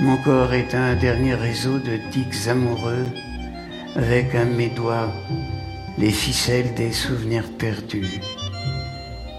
Mon 0.00 0.16
corps 0.16 0.52
est 0.52 0.74
un 0.74 0.94
dernier 0.94 1.34
réseau 1.34 1.78
de 1.78 1.98
tics 2.10 2.48
amoureux, 2.48 3.06
avec 3.96 4.34
à 4.34 4.44
mes 4.44 4.68
doigts 4.68 5.12
les 5.98 6.10
ficelles 6.10 6.72
des 6.74 6.92
souvenirs 6.92 7.44
perdus. 7.58 8.20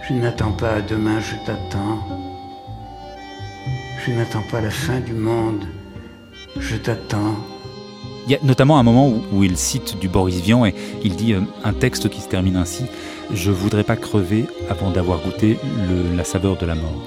Je 0.08 0.14
n'attends 0.14 0.52
pas 0.52 0.82
demain, 0.82 1.20
je 1.20 1.36
t'attends. 1.46 2.13
Je 4.06 4.12
n'attends 4.12 4.44
pas 4.52 4.60
la 4.60 4.70
fin 4.70 5.00
du 5.00 5.14
monde, 5.14 5.64
je 6.60 6.76
t'attends. 6.76 7.38
Il 8.26 8.34
y 8.34 8.36
a 8.36 8.40
notamment 8.44 8.78
un 8.78 8.84
moment 8.84 9.14
où, 9.32 9.44
il 9.46 9.56
cite 9.56 9.98
du 9.98 10.10
Boris 10.10 10.42
Vian 10.42 10.66
et 10.66 10.76
il 11.04 11.16
dit 11.16 11.34
euh, 11.34 11.42
un 11.64 11.72
texte 11.72 12.10
qui 12.10 12.20
se 12.20 12.28
termine 12.28 12.58
ainsi 12.58 12.84
Je 13.34 13.50
voudrais 13.50 13.86
pas 13.86 13.96
crever 13.96 14.46
avant 14.70 14.92
d'avoir 14.92 15.20
goûté 15.20 15.58
la 16.18 16.26
saveur 16.26 16.58
de 16.58 16.66
la 16.66 16.76
mort. 16.76 17.02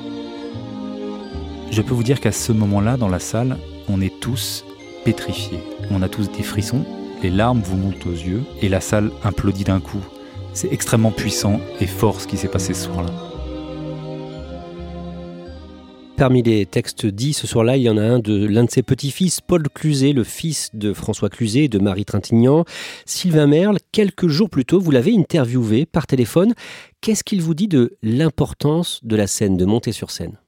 Je 1.71 1.83
peux 1.83 1.93
vous 1.93 2.03
dire 2.03 2.19
qu'à 2.19 2.33
ce 2.33 2.53
moment-là, 2.53 2.97
dans 2.97 3.09
la 3.09 3.19
salle, 3.19 3.59
on 3.89 4.01
est 4.01 4.21
tous 4.21 4.65
pétrifiés. 5.05 5.61
On 5.91 6.01
a 6.01 6.09
tous 6.09 6.31
des 6.31 6.43
frissons, 6.43 6.87
les 7.23 7.31
larmes 7.31 7.61
vous 7.61 7.77
montent 7.77 8.07
aux 8.07 8.11
yeux 8.11 8.43
et 8.63 8.71
la 8.71 8.81
salle 8.81 9.11
implodit 9.23 9.65
d'un 9.65 9.81
coup. 9.81 10.03
C'est 10.55 10.73
extrêmement 10.73 11.11
puissant 11.11 11.61
et 11.79 11.87
fort 11.87 12.23
ce 12.23 12.27
qui 12.27 12.39
s'est 12.39 12.49
passé 12.49 12.73
ce 12.73 12.85
soir-là. 12.85 13.36
Parmi 16.17 16.43
les 16.43 16.65
textes 16.65 17.05
dits 17.05 17.35
ce 17.35 17.47
soir-là, 17.47 17.77
il 17.77 17.83
y 17.83 17.91
en 17.91 17.99
a 17.99 18.03
un 18.03 18.19
de 18.19 18.47
l'un 18.47 18.65
de 18.65 18.71
ses 18.71 18.83
petits-fils, 18.83 19.43
Paul 19.43 19.69
Cluzet, 19.69 20.15
le 20.15 20.25
fils 20.25 20.71
de 20.73 20.95
François 20.95 21.29
Cluzet 21.29 21.65
et 21.65 21.69
de 21.69 21.79
Marie 21.79 22.07
Trintignant. 22.07 22.65
Sylvain 23.05 23.47
Merle, 23.47 23.77
quelques 23.93 24.27
jours 24.27 24.49
plus 24.49 24.65
tôt, 24.65 24.81
vous 24.81 24.91
l'avez 24.91 25.15
interviewé 25.15 25.85
par 25.85 26.07
téléphone. 26.07 26.55
Qu'est-ce 27.03 27.23
qu'il 27.23 27.43
vous 27.43 27.53
dit 27.53 27.69
de 27.69 27.99
l'importance 28.03 29.01
de 29.05 29.15
la 29.15 29.27
scène, 29.27 29.59
de 29.59 29.67
monter 29.67 29.93
sur 29.93 30.11
scène? 30.11 30.39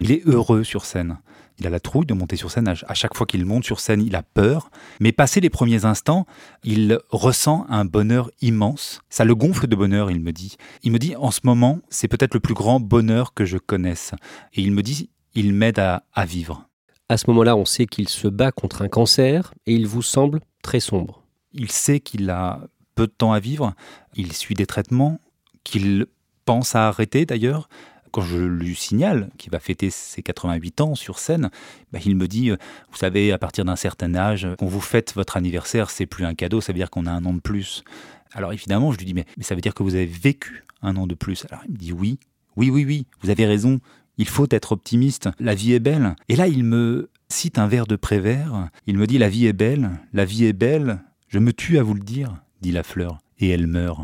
Il 0.00 0.12
est 0.12 0.20
heureux 0.26 0.64
sur 0.64 0.84
scène. 0.84 1.16
Il 1.58 1.66
a 1.66 1.70
la 1.70 1.80
trouille 1.80 2.06
de 2.06 2.14
monter 2.14 2.36
sur 2.36 2.50
scène. 2.50 2.68
À 2.68 2.94
chaque 2.94 3.16
fois 3.16 3.26
qu'il 3.26 3.44
monte 3.46 3.64
sur 3.64 3.80
scène, 3.80 4.02
il 4.02 4.14
a 4.14 4.22
peur. 4.22 4.70
Mais 5.00 5.12
passé 5.12 5.40
les 5.40 5.50
premiers 5.50 5.84
instants, 5.84 6.26
il 6.64 6.98
ressent 7.10 7.66
un 7.68 7.84
bonheur 7.84 8.30
immense. 8.42 9.00
Ça 9.08 9.24
le 9.24 9.34
gonfle 9.34 9.66
de 9.66 9.76
bonheur, 9.76 10.10
il 10.10 10.20
me 10.20 10.32
dit. 10.32 10.56
Il 10.82 10.92
me 10.92 10.98
dit, 10.98 11.16
en 11.16 11.30
ce 11.30 11.40
moment, 11.44 11.80
c'est 11.88 12.08
peut-être 12.08 12.34
le 12.34 12.40
plus 12.40 12.54
grand 12.54 12.80
bonheur 12.80 13.32
que 13.32 13.44
je 13.44 13.58
connaisse. 13.58 14.12
Et 14.54 14.62
il 14.62 14.72
me 14.72 14.82
dit, 14.82 15.08
il 15.34 15.54
m'aide 15.54 15.78
à, 15.78 16.04
à 16.12 16.26
vivre. 16.26 16.68
À 17.08 17.16
ce 17.16 17.24
moment-là, 17.28 17.56
on 17.56 17.64
sait 17.64 17.86
qu'il 17.86 18.08
se 18.08 18.28
bat 18.28 18.52
contre 18.52 18.82
un 18.82 18.88
cancer 18.88 19.54
et 19.66 19.74
il 19.74 19.86
vous 19.86 20.02
semble 20.02 20.40
très 20.62 20.80
sombre. 20.80 21.22
Il 21.52 21.70
sait 21.70 22.00
qu'il 22.00 22.28
a 22.30 22.60
peu 22.94 23.06
de 23.06 23.12
temps 23.12 23.32
à 23.32 23.40
vivre. 23.40 23.74
Il 24.14 24.32
suit 24.32 24.54
des 24.54 24.66
traitements 24.66 25.20
qu'il 25.64 26.06
pense 26.44 26.74
à 26.74 26.88
arrêter 26.88 27.26
d'ailleurs 27.26 27.68
quand 28.16 28.22
je 28.22 28.38
lui 28.38 28.74
signale 28.74 29.28
qu'il 29.36 29.52
va 29.52 29.60
fêter 29.60 29.90
ses 29.90 30.22
88 30.22 30.80
ans 30.80 30.94
sur 30.94 31.18
scène, 31.18 31.50
bah, 31.92 31.98
il 32.02 32.16
me 32.16 32.26
dit, 32.26 32.50
euh, 32.50 32.56
vous 32.90 32.96
savez, 32.96 33.30
à 33.30 33.36
partir 33.36 33.66
d'un 33.66 33.76
certain 33.76 34.14
âge, 34.14 34.48
quand 34.58 34.64
vous 34.64 34.80
faites 34.80 35.12
votre 35.14 35.36
anniversaire, 35.36 35.90
c'est 35.90 36.06
plus 36.06 36.24
un 36.24 36.34
cadeau, 36.34 36.62
ça 36.62 36.72
veut 36.72 36.78
dire 36.78 36.88
qu'on 36.88 37.04
a 37.04 37.10
un 37.10 37.26
an 37.26 37.34
de 37.34 37.40
plus. 37.40 37.84
Alors 38.32 38.54
évidemment, 38.54 38.90
je 38.90 38.96
lui 38.96 39.04
dis, 39.04 39.12
mais, 39.12 39.26
mais 39.36 39.44
ça 39.44 39.54
veut 39.54 39.60
dire 39.60 39.74
que 39.74 39.82
vous 39.82 39.96
avez 39.96 40.06
vécu 40.06 40.64
un 40.80 40.96
an 40.96 41.06
de 41.06 41.14
plus. 41.14 41.44
Alors 41.50 41.62
il 41.66 41.72
me 41.72 41.76
dit, 41.76 41.92
oui, 41.92 42.18
oui, 42.56 42.70
oui, 42.70 42.86
oui, 42.86 43.06
vous 43.20 43.28
avez 43.28 43.44
raison, 43.44 43.80
il 44.16 44.28
faut 44.28 44.46
être 44.48 44.72
optimiste, 44.72 45.28
la 45.38 45.54
vie 45.54 45.74
est 45.74 45.78
belle. 45.78 46.16
Et 46.30 46.36
là, 46.36 46.48
il 46.48 46.64
me 46.64 47.10
cite 47.28 47.58
un 47.58 47.66
vers 47.66 47.86
de 47.86 47.96
Prévert, 47.96 48.70
il 48.86 48.96
me 48.96 49.06
dit, 49.06 49.18
la 49.18 49.28
vie 49.28 49.44
est 49.44 49.52
belle, 49.52 49.90
la 50.14 50.24
vie 50.24 50.46
est 50.46 50.54
belle, 50.54 51.00
je 51.28 51.38
me 51.38 51.52
tue 51.52 51.76
à 51.78 51.82
vous 51.82 51.92
le 51.92 52.00
dire, 52.00 52.34
dit 52.62 52.72
la 52.72 52.82
fleur, 52.82 53.18
et 53.40 53.50
elle 53.50 53.66
meurt. 53.66 54.00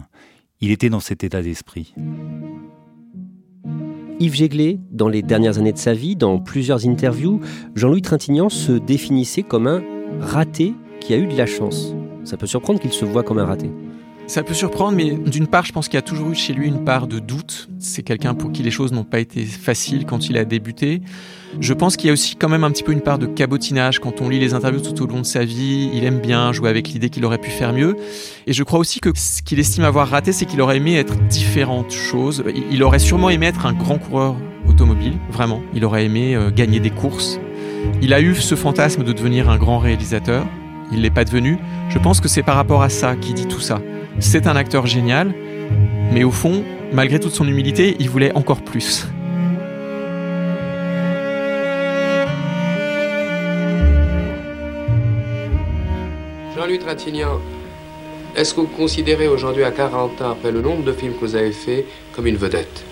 Il 0.60 0.70
était 0.70 0.90
dans 0.90 1.00
cet 1.00 1.24
état 1.24 1.40
d'esprit. 1.40 1.94
Yves 4.22 4.34
Jéglé, 4.34 4.78
dans 4.92 5.08
les 5.08 5.20
dernières 5.20 5.58
années 5.58 5.72
de 5.72 5.78
sa 5.78 5.94
vie, 5.94 6.14
dans 6.14 6.38
plusieurs 6.38 6.86
interviews, 6.86 7.40
Jean-Louis 7.74 8.02
Trintignant 8.02 8.48
se 8.48 8.70
définissait 8.70 9.42
comme 9.42 9.66
un 9.66 9.82
raté 10.20 10.74
qui 11.00 11.12
a 11.12 11.16
eu 11.16 11.26
de 11.26 11.36
la 11.36 11.44
chance. 11.44 11.92
Ça 12.22 12.36
peut 12.36 12.46
surprendre 12.46 12.78
qu'il 12.78 12.92
se 12.92 13.04
voit 13.04 13.24
comme 13.24 13.40
un 13.40 13.44
raté. 13.44 13.68
Ça 14.28 14.44
peut 14.44 14.54
surprendre, 14.54 14.96
mais 14.96 15.10
d'une 15.10 15.48
part, 15.48 15.64
je 15.64 15.72
pense 15.72 15.88
qu'il 15.88 15.96
y 15.96 15.98
a 15.98 16.02
toujours 16.02 16.30
eu 16.30 16.36
chez 16.36 16.52
lui 16.52 16.68
une 16.68 16.84
part 16.84 17.08
de 17.08 17.18
doute. 17.18 17.68
C'est 17.80 18.04
quelqu'un 18.04 18.34
pour 18.34 18.52
qui 18.52 18.62
les 18.62 18.70
choses 18.70 18.92
n'ont 18.92 19.02
pas 19.02 19.18
été 19.18 19.44
faciles 19.44 20.06
quand 20.06 20.28
il 20.28 20.38
a 20.38 20.44
débuté. 20.44 21.02
Je 21.60 21.74
pense 21.74 21.96
qu'il 21.96 22.06
y 22.06 22.10
a 22.10 22.12
aussi 22.14 22.36
quand 22.36 22.48
même 22.48 22.64
un 22.64 22.70
petit 22.70 22.82
peu 22.82 22.92
une 22.92 23.02
part 23.02 23.18
de 23.18 23.26
cabotinage. 23.26 23.98
Quand 23.98 24.20
on 24.20 24.28
lit 24.28 24.38
les 24.38 24.54
interviews 24.54 24.80
tout 24.80 25.02
au 25.02 25.06
long 25.06 25.20
de 25.20 25.26
sa 25.26 25.44
vie, 25.44 25.90
il 25.92 26.04
aime 26.04 26.18
bien 26.18 26.52
jouer 26.52 26.70
avec 26.70 26.88
l'idée 26.88 27.10
qu'il 27.10 27.24
aurait 27.24 27.38
pu 27.38 27.50
faire 27.50 27.72
mieux. 27.72 27.96
Et 28.46 28.52
je 28.52 28.62
crois 28.62 28.78
aussi 28.78 29.00
que 29.00 29.10
ce 29.14 29.42
qu'il 29.42 29.58
estime 29.58 29.84
avoir 29.84 30.08
raté, 30.08 30.32
c'est 30.32 30.46
qu'il 30.46 30.60
aurait 30.62 30.78
aimé 30.78 30.96
être 30.96 31.16
différentes 31.28 31.92
choses. 31.92 32.42
Il 32.70 32.82
aurait 32.82 32.98
sûrement 32.98 33.28
aimé 33.28 33.46
être 33.46 33.66
un 33.66 33.74
grand 33.74 33.98
coureur 33.98 34.36
automobile, 34.66 35.14
vraiment. 35.30 35.60
Il 35.74 35.84
aurait 35.84 36.04
aimé 36.04 36.34
euh, 36.34 36.50
gagner 36.50 36.80
des 36.80 36.90
courses. 36.90 37.38
Il 38.00 38.14
a 38.14 38.20
eu 38.20 38.34
ce 38.34 38.54
fantasme 38.54 39.04
de 39.04 39.12
devenir 39.12 39.50
un 39.50 39.58
grand 39.58 39.78
réalisateur. 39.78 40.46
Il 40.90 41.02
l'est 41.02 41.10
pas 41.10 41.24
devenu. 41.24 41.58
Je 41.90 41.98
pense 41.98 42.20
que 42.20 42.28
c'est 42.28 42.42
par 42.42 42.56
rapport 42.56 42.82
à 42.82 42.88
ça 42.88 43.16
qu'il 43.16 43.34
dit 43.34 43.46
tout 43.46 43.60
ça. 43.60 43.80
C'est 44.18 44.46
un 44.46 44.56
acteur 44.56 44.86
génial, 44.86 45.34
mais 46.12 46.24
au 46.24 46.30
fond, 46.30 46.64
malgré 46.92 47.18
toute 47.18 47.32
son 47.32 47.46
humilité, 47.46 47.96
il 47.98 48.08
voulait 48.08 48.32
encore 48.34 48.62
plus. 48.62 49.06
Trintignant, 56.78 57.40
est-ce 58.34 58.54
que 58.54 58.60
vous 58.60 58.66
considérez 58.66 59.28
aujourd'hui, 59.28 59.64
à 59.64 59.70
40 59.70 60.22
ans 60.22 60.30
après 60.32 60.52
le 60.52 60.62
nombre 60.62 60.84
de 60.84 60.92
films 60.92 61.14
que 61.14 61.20
vous 61.20 61.36
avez 61.36 61.52
fait, 61.52 61.84
comme 62.14 62.26
une 62.26 62.36
vedette? 62.36 62.84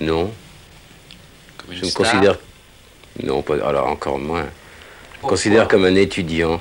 Non. 0.00 0.30
Comme 1.58 1.72
une 1.72 1.78
Je 1.78 1.86
me 1.86 1.92
considère. 1.92 2.38
Non, 3.22 3.42
pas... 3.42 3.54
alors 3.66 3.88
encore 3.88 4.18
moins. 4.18 4.46
Je 5.20 5.26
me 5.26 5.28
considère 5.28 5.68
comme 5.68 5.84
un 5.84 5.94
étudiant. 5.94 6.60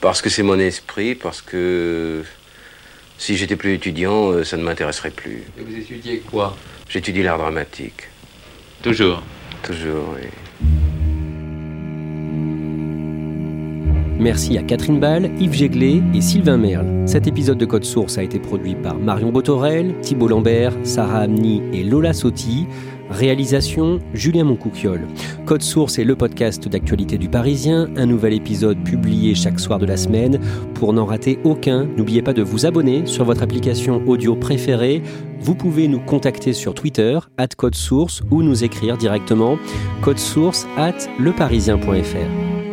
Parce 0.00 0.22
que 0.22 0.30
c'est 0.30 0.42
mon 0.42 0.58
esprit, 0.58 1.14
parce 1.14 1.42
que 1.42 2.24
si 3.18 3.36
j'étais 3.36 3.56
plus 3.56 3.74
étudiant, 3.74 4.32
euh, 4.32 4.44
ça 4.44 4.56
ne 4.56 4.62
m'intéresserait 4.62 5.10
plus. 5.10 5.44
Et 5.58 5.62
vous 5.62 5.76
étudiez 5.76 6.18
quoi? 6.20 6.56
J'étudie 6.88 7.22
l'art 7.22 7.38
dramatique. 7.38 8.08
Toujours? 8.82 9.22
Toujours, 9.62 10.14
oui. 10.14 10.28
Merci 14.24 14.56
à 14.56 14.62
Catherine 14.62 15.00
Ball, 15.00 15.30
Yves 15.38 15.52
Jéglé 15.52 16.02
et 16.14 16.22
Sylvain 16.22 16.56
Merle. 16.56 17.02
Cet 17.04 17.26
épisode 17.26 17.58
de 17.58 17.66
Code 17.66 17.84
Source 17.84 18.16
a 18.16 18.22
été 18.22 18.38
produit 18.38 18.74
par 18.74 18.94
Marion 18.98 19.30
Botorel, 19.30 20.00
Thibault 20.00 20.28
Lambert, 20.28 20.72
Sarah 20.82 21.18
Amni 21.18 21.60
et 21.74 21.84
Lola 21.84 22.14
Sotti. 22.14 22.66
Réalisation 23.10 23.98
Julien 24.14 24.44
Moncouquiole. 24.44 25.06
Code 25.44 25.60
Source 25.60 25.98
est 25.98 26.04
le 26.04 26.16
podcast 26.16 26.66
d'actualité 26.70 27.18
du 27.18 27.28
Parisien, 27.28 27.90
un 27.98 28.06
nouvel 28.06 28.32
épisode 28.32 28.82
publié 28.82 29.34
chaque 29.34 29.60
soir 29.60 29.78
de 29.78 29.84
la 29.84 29.98
semaine. 29.98 30.40
Pour 30.72 30.94
n'en 30.94 31.04
rater 31.04 31.38
aucun, 31.44 31.84
n'oubliez 31.84 32.22
pas 32.22 32.32
de 32.32 32.40
vous 32.40 32.64
abonner 32.64 33.04
sur 33.04 33.26
votre 33.26 33.42
application 33.42 34.02
audio 34.06 34.36
préférée. 34.36 35.02
Vous 35.40 35.54
pouvez 35.54 35.86
nous 35.86 36.00
contacter 36.00 36.54
sur 36.54 36.72
Twitter, 36.72 37.18
at 37.36 37.48
Code 37.48 37.74
Source, 37.74 38.22
ou 38.30 38.42
nous 38.42 38.64
écrire 38.64 38.96
directement 38.96 39.58
code 40.00 40.18
source 40.18 40.66
at 40.78 40.96
leparisien.fr. 41.20 42.63